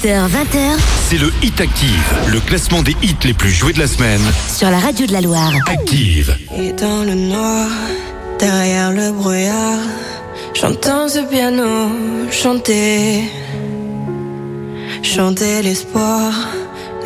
20h. 0.05 0.77
C'est 1.09 1.17
le 1.17 1.33
Hit 1.43 1.59
Active, 1.63 2.15
le 2.31 2.39
classement 2.41 2.83
des 2.83 2.95
hits 3.03 3.17
les 3.25 3.33
plus 3.33 3.51
joués 3.51 3.73
de 3.73 3.79
la 3.79 3.87
semaine. 3.87 4.21
Sur 4.55 4.71
la 4.71 4.79
radio 4.79 5.07
de 5.07 5.13
la 5.13 5.23
Loire. 5.23 5.51
Active. 5.67 6.37
Et 6.59 6.73
dans 6.73 7.05
le 7.05 7.15
noir, 7.15 7.69
derrière 8.39 8.93
le 8.93 9.13
brouillard, 9.13 9.81
j'entends 10.53 11.09
ce 11.09 11.21
piano 11.21 11.89
chanter. 12.31 13.23
Chanter 15.03 15.63
l'espoir, 15.63 16.33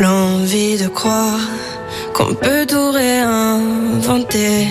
l'envie 0.01 0.77
de 0.77 0.89
croire 0.89 1.39
qu'on 2.15 2.35
peut 2.35 2.67
tout 2.67 2.91
réinventer. 2.91 4.67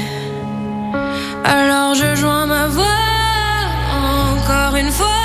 Alors 1.46 1.96
je 1.96 2.14
joins 2.20 2.46
ma 2.46 2.68
voix 2.68 2.84
encore 4.36 4.76
une 4.76 4.92
fois. 4.92 5.17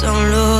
Tenir 0.00 0.30
dans 0.30 0.59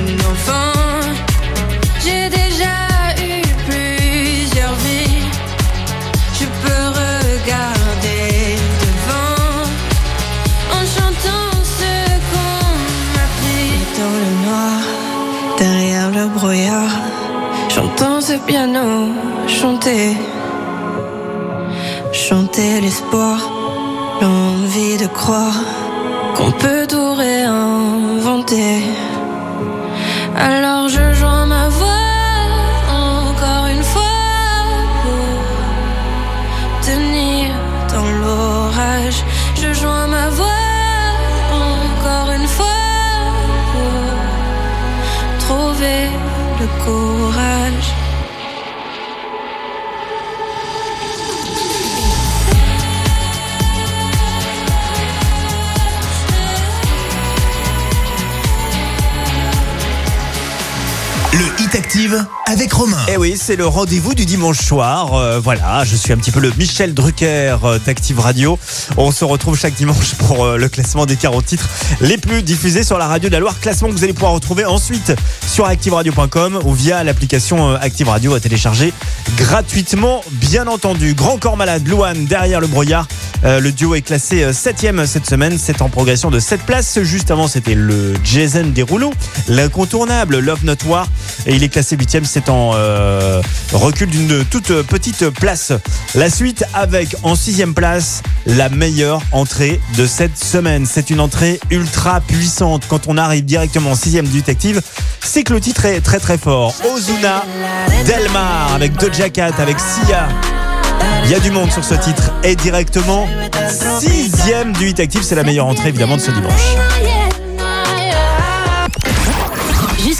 j'ai 2.03 2.29
déjà 2.29 2.77
eu 3.17 3.41
plusieurs 3.67 4.75
vies. 4.85 5.23
Je 6.33 6.45
peux 6.61 6.85
regarder 7.03 8.55
devant 8.83 9.63
en 10.77 10.83
chantant 10.95 11.51
ce 11.63 11.91
qu'on 12.29 12.63
m'a 13.15 13.27
pris 13.39 13.73
dans 13.99 14.15
le 14.23 14.31
noir, 14.45 14.79
derrière 15.57 16.09
le 16.11 16.27
brouillard. 16.27 16.95
J'entends 17.69 18.21
ce 18.21 18.33
piano 18.33 19.09
chanter, 19.47 20.15
chanter 22.13 22.81
l'espoir, 22.81 23.37
l'envie 24.21 24.97
de 24.97 25.07
croire 25.07 25.59
qu'on 26.35 26.51
peut 26.51 26.87
tout 26.87 27.13
réinventer. 27.13 28.81
Alors 30.43 30.80
Active 61.73 62.40
avec 62.51 62.73
Romain. 62.73 62.97
Eh 63.07 63.15
oui, 63.15 63.37
c'est 63.41 63.55
le 63.55 63.65
rendez-vous 63.65 64.13
du 64.13 64.25
dimanche 64.25 64.59
soir. 64.59 65.13
Euh, 65.13 65.39
voilà, 65.39 65.85
je 65.85 65.95
suis 65.95 66.11
un 66.11 66.17
petit 66.17 66.31
peu 66.31 66.41
le 66.41 66.51
Michel 66.57 66.93
Drucker 66.93 67.55
euh, 67.63 67.79
d'Active 67.79 68.19
Radio. 68.19 68.59
On 68.97 69.09
se 69.11 69.23
retrouve 69.23 69.57
chaque 69.57 69.75
dimanche 69.75 70.15
pour 70.15 70.43
euh, 70.43 70.57
le 70.57 70.67
classement 70.67 71.05
des 71.05 71.15
40 71.15 71.45
titres 71.45 71.69
les 72.01 72.17
plus 72.17 72.43
diffusés 72.43 72.83
sur 72.83 72.97
la 72.97 73.07
radio 73.07 73.29
de 73.29 73.33
la 73.35 73.39
Loire. 73.39 73.57
Classement 73.61 73.87
que 73.87 73.93
vous 73.93 74.03
allez 74.03 74.11
pouvoir 74.11 74.33
retrouver 74.33 74.65
ensuite 74.65 75.13
sur 75.47 75.65
activeradio.com 75.65 76.59
ou 76.65 76.73
via 76.73 77.05
l'application 77.05 77.73
Active 77.75 78.09
Radio 78.09 78.33
à 78.33 78.41
télécharger 78.41 78.93
gratuitement, 79.37 80.21
bien 80.31 80.67
entendu. 80.67 81.13
Grand 81.13 81.37
corps 81.37 81.55
malade, 81.55 81.87
Louane 81.87 82.25
derrière 82.25 82.59
le 82.59 82.67
brouillard. 82.67 83.07
Le 83.43 83.71
duo 83.71 83.95
est 83.95 84.01
classé 84.01 84.51
7ème 84.51 85.07
cette 85.07 85.27
semaine. 85.27 85.57
C'est 85.57 85.81
en 85.81 85.89
progression 85.89 86.29
de 86.29 86.39
7 86.39 86.61
places. 86.61 87.01
Juste 87.01 87.31
avant, 87.31 87.47
c'était 87.47 87.73
le 87.73 88.13
Jason 88.23 88.71
rouleaux, 88.87 89.13
l'incontournable 89.47 90.39
Love 90.39 90.63
Notoire. 90.63 91.07
Et 91.47 91.55
il 91.55 91.63
est 91.63 91.69
classé 91.69 91.95
8ème 91.95 92.25
en 92.49 92.71
euh, 92.75 93.41
recul 93.73 94.09
d'une 94.09 94.45
toute 94.45 94.71
petite 94.83 95.29
place. 95.29 95.73
La 96.15 96.29
suite 96.29 96.63
avec 96.73 97.15
en 97.23 97.35
sixième 97.35 97.73
place 97.73 98.21
la 98.45 98.69
meilleure 98.69 99.21
entrée 99.31 99.79
de 99.97 100.05
cette 100.05 100.37
semaine. 100.37 100.85
C'est 100.85 101.09
une 101.09 101.19
entrée 101.19 101.59
ultra 101.69 102.21
puissante. 102.21 102.83
Quand 102.87 103.07
on 103.07 103.17
arrive 103.17 103.45
directement 103.45 103.91
en 103.91 103.95
sixième 103.95 104.27
du 104.27 104.37
détective, 104.37 104.81
c'est 105.21 105.43
que 105.43 105.53
le 105.53 105.61
titre 105.61 105.85
est 105.85 106.01
très 106.01 106.19
très 106.19 106.37
fort. 106.37 106.73
Ozuna, 106.93 107.43
Delmar 108.05 108.73
avec 108.73 108.95
Doja 108.97 109.29
Cat, 109.29 109.53
avec 109.57 109.77
Sia. 109.79 110.27
Il 111.25 111.31
y 111.31 111.35
a 111.35 111.39
du 111.39 111.51
monde 111.51 111.71
sur 111.71 111.83
ce 111.83 111.93
titre 111.95 112.31
et 112.43 112.55
directement 112.55 113.27
sixième 113.99 114.73
du 114.73 114.89
hit 114.89 114.99
actif, 114.99 115.21
c'est 115.21 115.35
la 115.35 115.43
meilleure 115.43 115.67
entrée 115.67 115.89
évidemment 115.89 116.17
de 116.17 116.21
ce 116.21 116.31
dimanche. 116.31 117.10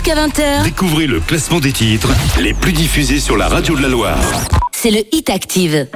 jusqu'à 0.02 0.26
20h. 0.26 0.64
Découvrez 0.64 1.06
le 1.06 1.20
classement 1.20 1.60
des 1.60 1.72
titres 1.72 2.08
les 2.40 2.54
plus 2.54 2.72
diffusés 2.72 3.20
sur 3.20 3.36
la 3.36 3.48
radio 3.48 3.76
de 3.76 3.82
la 3.82 3.88
Loire. 3.88 4.18
C'est 4.72 4.90
le 4.90 5.02
Hit 5.12 5.30
Active. 5.30 5.86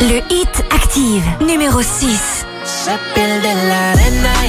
Le 0.00 0.20
Hit 0.30 0.64
Active, 0.70 1.24
numéro 1.46 1.80
6. 1.82 2.46
S'appelle 2.64 3.40
de 3.40 3.68
la 3.68 3.90
arena. 3.90 4.41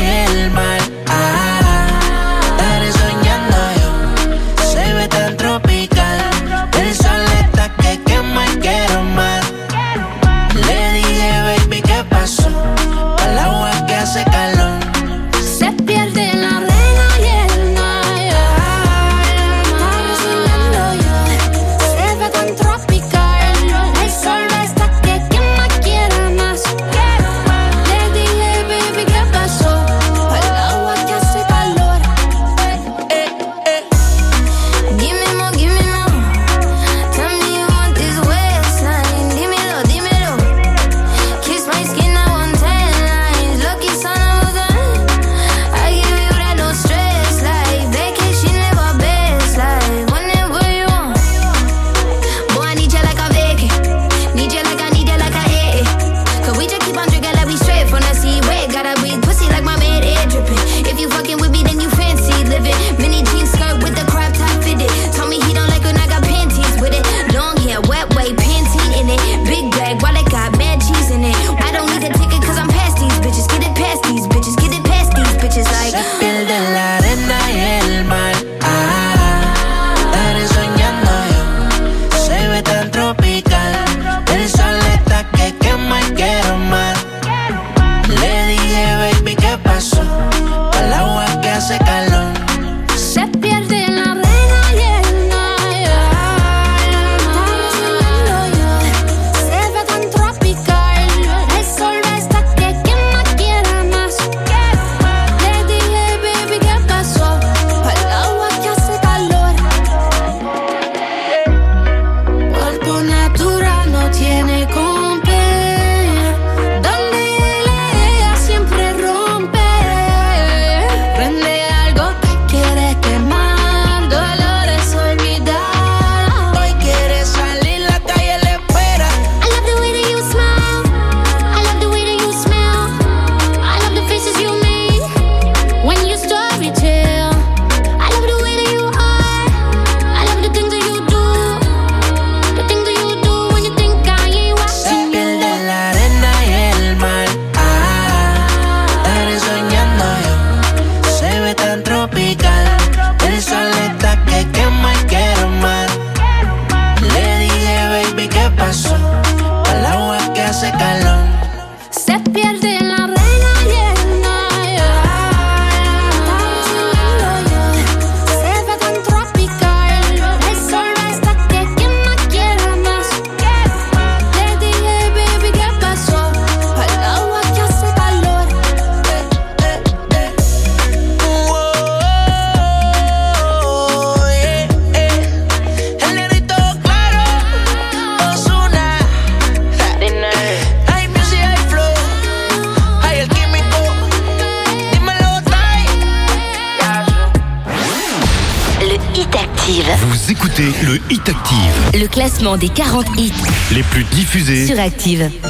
Active. 204.79 205.42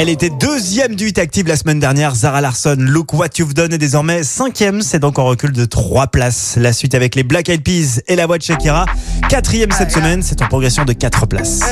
Elle 0.00 0.10
était 0.10 0.30
deuxième 0.30 0.94
du 0.94 1.08
hit 1.08 1.18
active 1.18 1.48
la 1.48 1.56
semaine 1.56 1.80
dernière, 1.80 2.14
Zara 2.14 2.40
Larson, 2.40 2.76
Look 2.78 3.14
What 3.14 3.30
You've 3.36 3.52
Done 3.52 3.72
est 3.72 3.78
désormais 3.78 4.22
cinquième, 4.22 4.80
c'est 4.80 5.00
donc 5.00 5.18
en 5.18 5.24
recul 5.24 5.50
de 5.50 5.64
trois 5.64 6.06
places. 6.06 6.56
La 6.56 6.72
suite 6.72 6.94
avec 6.94 7.16
les 7.16 7.24
Black 7.24 7.48
Eyed 7.48 7.64
Peas 7.64 8.00
et 8.06 8.14
la 8.14 8.26
voix 8.26 8.38
de 8.38 8.44
Shakira, 8.44 8.86
quatrième 9.28 9.72
cette 9.72 9.90
semaine, 9.90 10.22
c'est 10.22 10.40
en 10.40 10.46
progression 10.46 10.84
de 10.84 10.92
quatre 10.92 11.26
places. 11.26 11.64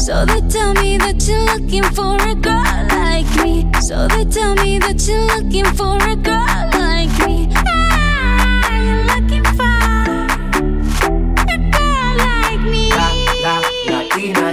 So 0.00 0.26
they 0.26 0.42
tell 0.48 0.74
me 0.82 0.98
that 0.98 1.24
you're 1.24 1.46
looking 1.54 1.84
for 1.94 2.16
a 2.28 2.34
girl 2.34 2.88
like 2.90 3.28
me. 3.44 3.66
So 3.80 4.08
they 4.08 4.24
tell 4.24 4.56
me 4.56 4.80
that 4.80 5.06
you're 5.06 5.24
looking 5.36 5.64
for 5.76 5.98
a 6.02 6.16
girl 6.16 6.44
like 6.72 7.28
me. 7.28 7.48
Ah, 7.54 8.68
you're 8.82 9.04
looking 9.14 9.44
for 9.44 9.62
a 11.46 11.56
girl 11.70 12.16
like 12.18 12.62
me. 12.68 12.90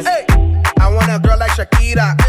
Hey, 0.05 0.25
I 0.79 0.93
want 0.93 1.09
a 1.09 1.17
girl 1.17 1.39
like 1.39 1.49
Shakira. 1.53 2.28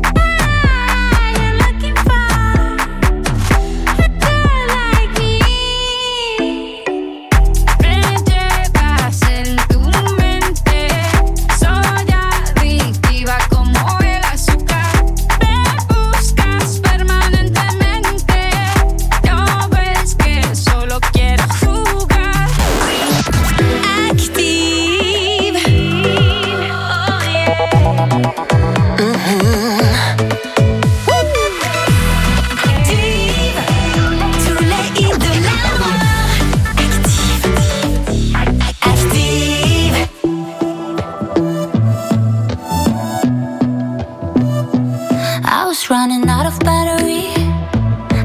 was 45.71 45.89
running 45.89 46.27
out 46.27 46.45
of 46.45 46.59
battery. 46.59 47.31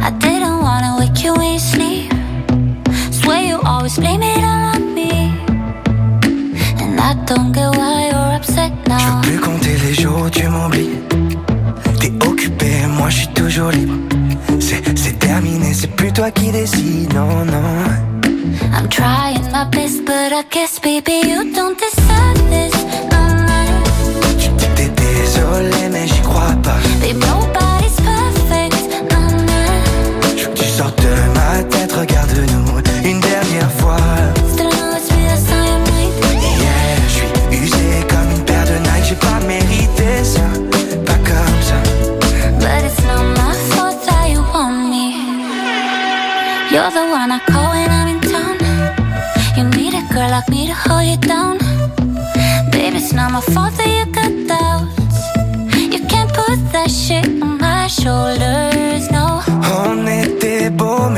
I 0.09 0.11
didn't 0.19 0.59
wanna 0.67 0.97
wake 0.99 1.23
you 1.23 1.33
in 1.49 1.61
sleep. 1.61 2.11
Swear 3.19 3.41
you 3.51 3.61
always 3.65 3.97
blame 3.97 4.25
it 4.25 4.43
on 4.43 4.81
me. 4.99 5.13
And 6.83 6.99
I 6.99 7.13
don't 7.25 7.53
get 7.53 7.71
why 7.79 8.09
you're 8.11 8.33
upset 8.39 8.73
now. 8.89 8.99
Je 8.99 9.13
peux 9.13 9.21
plus 9.29 9.39
compter 9.39 9.77
les 9.85 9.95
jours 9.95 10.23
où 10.27 10.31
tu 10.31 10.49
m'oublies. 10.49 10.99
T'es 12.01 12.13
occupé, 12.27 12.71
moi 12.99 13.11
je 13.11 13.19
suis 13.19 13.29
toujours 13.29 13.71
libre. 13.71 13.95
C'est, 14.59 14.83
c'est 14.99 15.17
terminé, 15.17 15.73
c'est 15.73 15.95
plus 15.95 16.13
toi 16.13 16.33
qui 16.33 16.51
décides, 16.51 17.15
non, 17.15 17.45
non. 17.45 18.17
I'm 18.75 18.89
trying 18.89 19.53
my 19.53 19.65
best, 19.71 20.05
but 20.05 20.33
I 20.33 20.43
guess 20.51 20.76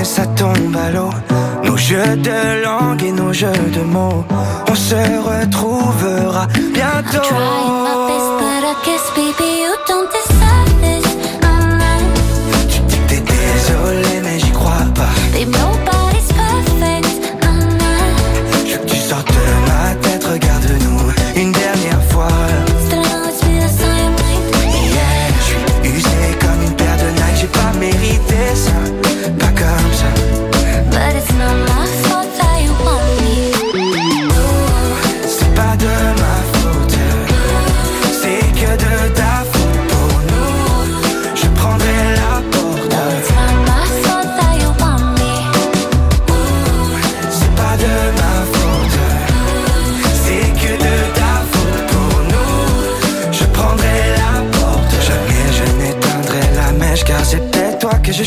ça 0.09 0.27
tombe 0.27 0.77
à 0.77 0.91
l'eau. 0.91 1.11
Nos 1.65 1.77
jeux 1.77 2.17
de 2.17 2.65
langue 2.65 3.03
et 3.05 3.13
nos 3.13 3.33
jeux 3.33 3.67
de 3.77 3.83
mots, 3.83 4.25
on 4.71 4.75
se 4.75 5.01
retrouvera 5.31 6.47
bientôt. 6.73 7.29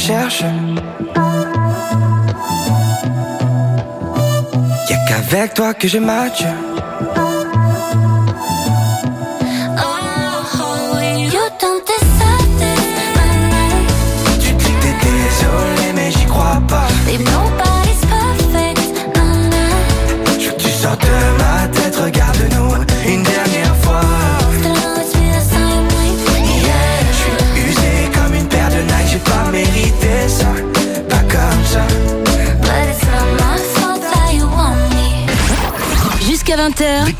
Y'a 0.09 0.27
qu'avec 5.07 5.53
toi 5.53 5.73
que 5.75 5.87
je 5.87 5.99
match. 5.99 6.43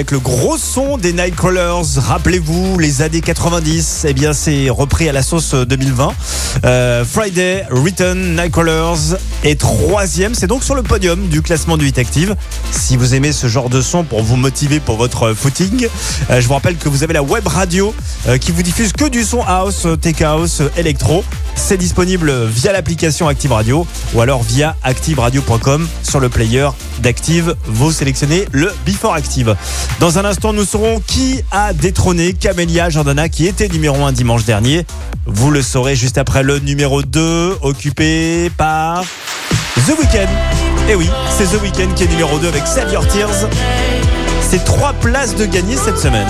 Avec 0.00 0.12
le 0.12 0.18
gros 0.18 0.56
son 0.56 0.96
des 0.96 1.12
Nightcrawlers, 1.12 1.98
rappelez-vous, 1.98 2.78
les 2.78 3.02
années 3.02 3.20
90, 3.20 4.06
eh 4.08 4.14
bien 4.14 4.32
c'est 4.32 4.70
repris 4.70 5.10
à 5.10 5.12
la 5.12 5.22
sauce 5.22 5.54
2020. 5.54 6.14
Euh, 6.64 7.04
Friday, 7.04 7.66
Return, 7.70 8.34
Nightcrawlers 8.34 9.18
est 9.44 9.60
troisième. 9.60 10.34
C'est 10.34 10.46
donc 10.46 10.64
sur 10.64 10.74
le 10.74 10.82
podium 10.82 11.28
du 11.28 11.42
classement 11.42 11.76
du 11.76 11.86
Hit 11.86 11.98
Active. 11.98 12.34
Si 12.70 12.96
vous 12.96 13.14
aimez 13.14 13.32
ce 13.32 13.46
genre 13.46 13.68
de 13.68 13.82
son 13.82 14.02
pour 14.02 14.22
vous 14.22 14.36
motiver 14.36 14.80
pour 14.80 14.96
votre 14.96 15.34
footing, 15.34 15.86
euh, 16.30 16.40
je 16.40 16.48
vous 16.48 16.54
rappelle 16.54 16.78
que 16.78 16.88
vous 16.88 17.04
avez 17.04 17.12
la 17.12 17.22
web 17.22 17.46
radio 17.46 17.94
euh, 18.26 18.38
qui 18.38 18.52
vous 18.52 18.62
diffuse 18.62 18.94
que 18.94 19.06
du 19.06 19.22
son 19.22 19.42
house, 19.42 19.86
tech 20.00 20.22
house, 20.22 20.62
électro. 20.78 21.24
C'est 21.56 21.76
disponible 21.76 22.46
via 22.46 22.72
l'application 22.72 23.28
Active 23.28 23.52
Radio 23.52 23.86
ou 24.14 24.22
alors 24.22 24.42
via 24.44 24.76
activeradio.com 24.82 25.86
sur 26.02 26.20
le 26.20 26.30
player 26.30 26.70
d'Active. 27.00 27.54
Vous 27.66 27.92
sélectionnez 27.92 28.46
le 28.52 28.72
Before 28.86 29.14
Active. 29.14 29.56
Dans 29.98 30.18
un 30.18 30.24
instant, 30.24 30.52
nous 30.52 30.64
saurons 30.64 31.00
qui 31.06 31.40
a 31.50 31.72
détrôné 31.72 32.32
Camélia 32.32 32.90
Jordana 32.90 33.28
qui 33.28 33.46
était 33.46 33.68
numéro 33.68 34.04
1 34.04 34.12
dimanche 34.12 34.44
dernier. 34.44 34.86
Vous 35.26 35.50
le 35.50 35.62
saurez 35.62 35.96
juste 35.96 36.18
après 36.18 36.42
le 36.42 36.58
numéro 36.58 37.02
2 37.02 37.58
occupé 37.62 38.50
par 38.56 39.04
The 39.86 39.98
Weeknd. 39.98 40.28
Et 40.88 40.94
oui, 40.94 41.08
c'est 41.36 41.46
The 41.46 41.62
Weeknd 41.62 41.94
qui 41.94 42.04
est 42.04 42.08
numéro 42.08 42.38
2 42.38 42.48
avec 42.48 42.66
Save 42.66 42.92
Your 42.92 43.06
Tears. 43.06 43.48
C'est 44.48 44.64
trois 44.64 44.92
places 44.94 45.36
de 45.36 45.46
gagner 45.46 45.76
cette 45.76 45.98
semaine. 45.98 46.26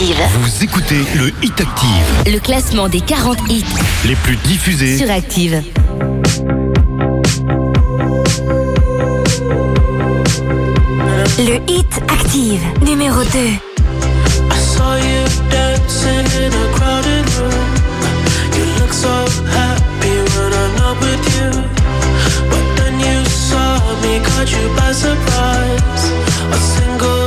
Active. 0.00 0.16
Vous 0.40 0.62
écoutez 0.62 1.04
le 1.16 1.32
Hit 1.42 1.60
Active. 1.60 2.32
Le 2.32 2.38
classement 2.38 2.88
des 2.88 3.00
40 3.00 3.36
hits 3.50 3.64
Les 4.06 4.14
plus 4.14 4.36
diffusés. 4.36 4.96
sur 4.96 5.10
Active. 5.10 5.60
Le 11.38 11.58
Hit 11.68 11.86
Active, 12.08 12.60
numéro 12.82 13.22
2. 13.24 13.28
I 13.38 14.58
saw 14.58 14.94
you 14.96 15.24
dancing 15.50 16.26
in 16.42 16.52
a 16.52 16.72
crowded 16.76 17.26
room. 17.38 17.68
You 18.56 18.64
look 18.80 18.92
so 18.92 19.08
happy 19.50 20.14
when 20.34 20.52
I'm 20.52 20.76
not 20.76 21.00
with 21.00 21.24
you. 21.34 21.50
But 22.50 22.64
then 22.76 23.00
you 23.00 23.24
saw 23.26 23.78
me, 24.02 24.20
caught 24.20 24.50
you 24.50 24.68
by 24.76 24.92
surprise. 24.92 26.02
A 26.52 26.56
single 26.56 27.17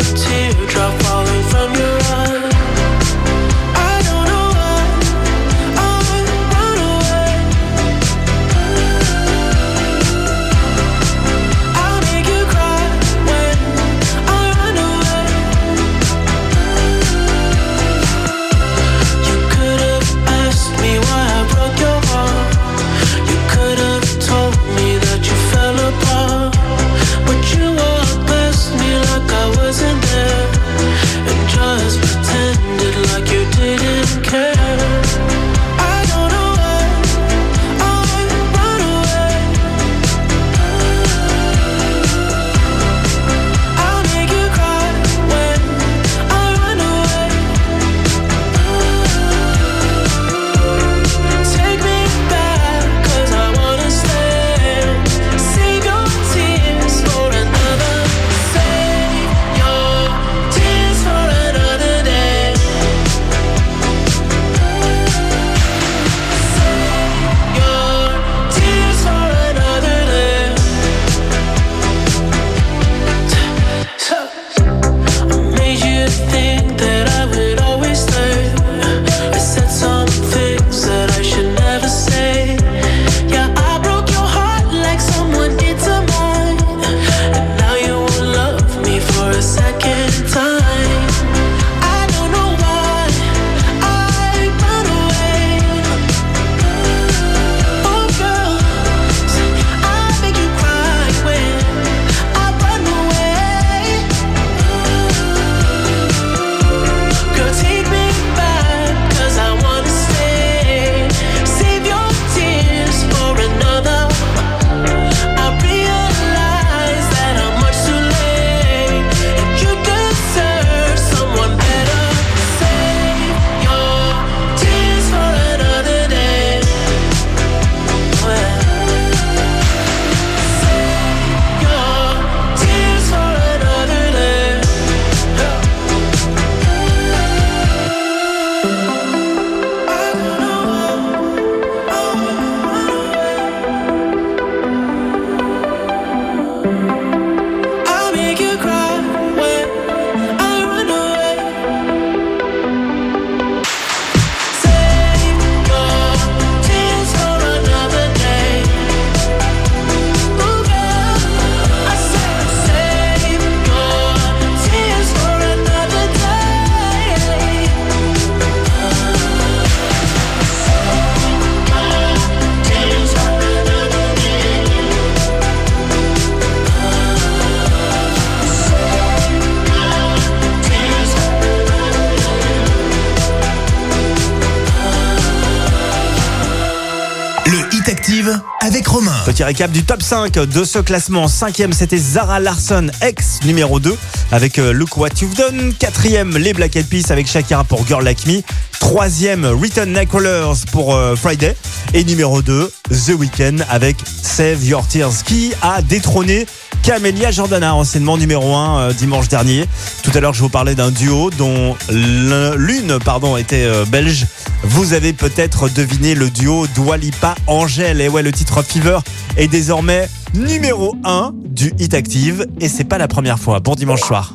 Avec 188.60 188.88
Romain. 188.88 189.15
Petit 189.26 189.43
récap 189.43 189.72
du 189.72 189.84
top 189.84 190.02
5 190.03 190.34
de 190.34 190.64
ce 190.64 190.80
classement. 190.80 191.27
Cinquième, 191.27 191.73
c'était 191.73 191.98
Zara 191.98 192.39
Larson, 192.39 192.88
ex 193.02 193.39
numéro 193.45 193.80
2, 193.80 193.98
avec 194.31 194.60
euh, 194.60 194.73
Look 194.73 194.98
What 194.98 195.10
You've 195.22 195.35
Done. 195.35 195.73
Quatrième, 195.73 196.38
les 196.38 196.53
Black 196.53 196.76
Eyed 196.76 196.88
Peas 196.88 197.11
avec 197.11 197.27
Shakira 197.27 197.64
pour 197.64 197.85
Girl 197.88 198.03
Like 198.03 198.27
Me. 198.27 198.41
Troisième, 198.80 199.45
Return 199.45 199.91
Nightcrawlers 199.91 200.65
pour 200.72 200.95
euh, 200.95 201.15
Friday. 201.15 201.56
Et 201.93 202.03
numéro 202.03 202.41
2, 202.41 202.72
The 202.89 203.14
Weeknd 203.18 203.57
avec 203.69 203.98
Save 204.22 204.64
Your 204.64 204.88
Tears, 204.88 205.23
qui 205.26 205.53
a 205.61 205.81
détrôné 205.81 206.45
Camélia 206.84 207.30
Jordana, 207.32 207.76
anciennement 207.76 208.18
numéro 208.18 208.56
1 208.56 208.80
euh, 208.80 208.94
dimanche 208.94 209.28
dernier. 209.30 209.66
Tout 210.03 210.12
à 210.16 210.20
l'heure, 210.20 210.34
je 210.34 210.41
vous 210.41 210.49
parlais 210.49 210.74
d'un 210.76 210.90
duo 210.90 211.30
dont 211.30 211.76
l'un- 211.90 212.56
l'une 212.56 212.98
pardon, 212.99 213.38
était 213.38 213.66
euh, 213.66 213.86
belge. 213.86 214.26
Vous 214.64 214.94
avez 214.94 215.14
peut-être 215.14 215.70
deviné 215.70 216.16
le 216.16 216.30
duo 216.30 216.66
Dwalipa 216.76 217.36
Angèle. 217.48 218.02
Et 218.02 218.10
ouais, 218.10 218.24
le 218.24 218.32
titre 218.32 218.64
Fever 218.64 218.98
est 219.38 219.48
désormais 219.48 220.10
numéro 220.34 220.95
1 221.03 221.34
du 221.36 221.72
Hit 221.80 221.94
Active. 221.94 222.48
Et 222.60 222.68
c'est 222.68 222.84
pas 222.84 222.98
la 222.98 223.08
première 223.08 223.38
fois. 223.40 223.60
Bon 223.60 223.76
dimanche 223.76 224.02
soir. 224.02 224.34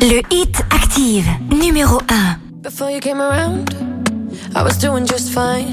Le 0.00 0.20
Hit 0.34 0.62
Active, 0.70 1.26
numéro 1.54 1.98
1. 2.08 2.38
Before 2.62 2.90
you 2.90 3.00
came 3.00 3.20
around, 3.20 3.68
I 4.56 4.62
was 4.62 4.78
doing 4.80 5.06
just 5.06 5.28
fine. 5.28 5.70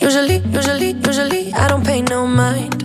Usually, 0.00 0.40
usually, 0.54 0.94
usually, 1.06 1.48
I 1.48 1.68
don't 1.68 1.82
pay 1.84 2.02
no 2.02 2.26
mind. 2.26 2.84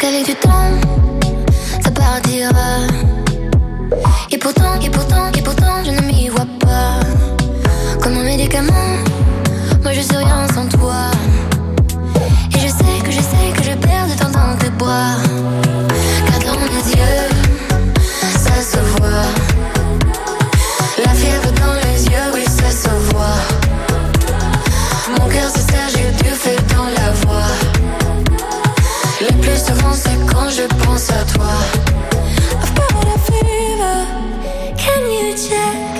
qu'avec 0.00 0.24
du 0.24 0.34
temps, 0.34 0.72
ça 1.84 1.90
partira. 1.90 2.70
Et 4.30 4.38
pourtant, 4.38 4.80
et 4.82 4.88
pourtant, 4.88 5.30
et 5.36 5.42
pourtant, 5.42 5.84
je 5.84 5.90
ne 5.90 6.00
m'y 6.00 6.28
vois 6.28 6.46
pas. 6.58 7.00
Comme 8.00 8.16
un 8.16 8.24
médicament, 8.24 8.94
moi 9.82 9.92
je 9.92 10.00
suis 10.00 10.16
rien 10.16 10.46
sans 10.54 10.66
toi. 10.68 11.02
Et 12.54 12.58
je 12.58 12.68
sais 12.68 12.98
que 13.04 13.10
je 13.10 13.20
sais 13.20 13.48
que 13.56 13.62
je 13.62 13.74
perds 13.76 14.08
de 14.08 14.14
temps 14.20 14.30
dans 14.30 14.56
tes 14.56 14.70
bras. 14.70 15.16
Car 16.26 16.38
dans 16.48 16.58
mes 16.60 16.84
yeux, 16.96 17.28
ça 18.44 18.56
se 18.72 18.80
voit. 18.92 19.28
La 21.04 21.12
fièvre 21.12 21.52
dans 21.62 21.74
les 21.84 22.04
yeux, 22.06 22.28
oui, 22.34 22.44
ça 22.46 22.70
se 22.70 22.94
voit. 23.10 23.40
Mon 25.18 25.28
cœur 25.28 25.50
se 25.50 25.60
serre, 25.60 25.88
j'ai 25.94 26.29
c'est 29.92 30.18
quand 30.26 30.50
je 30.50 30.62
pense 30.84 31.10
à 31.10 31.24
toi. 31.32 31.52
I've 32.62 32.74
got 32.74 33.06
a 33.06 33.18
fever. 33.18 34.06
Can 34.76 35.02
you 35.10 35.36
check? 35.36 35.99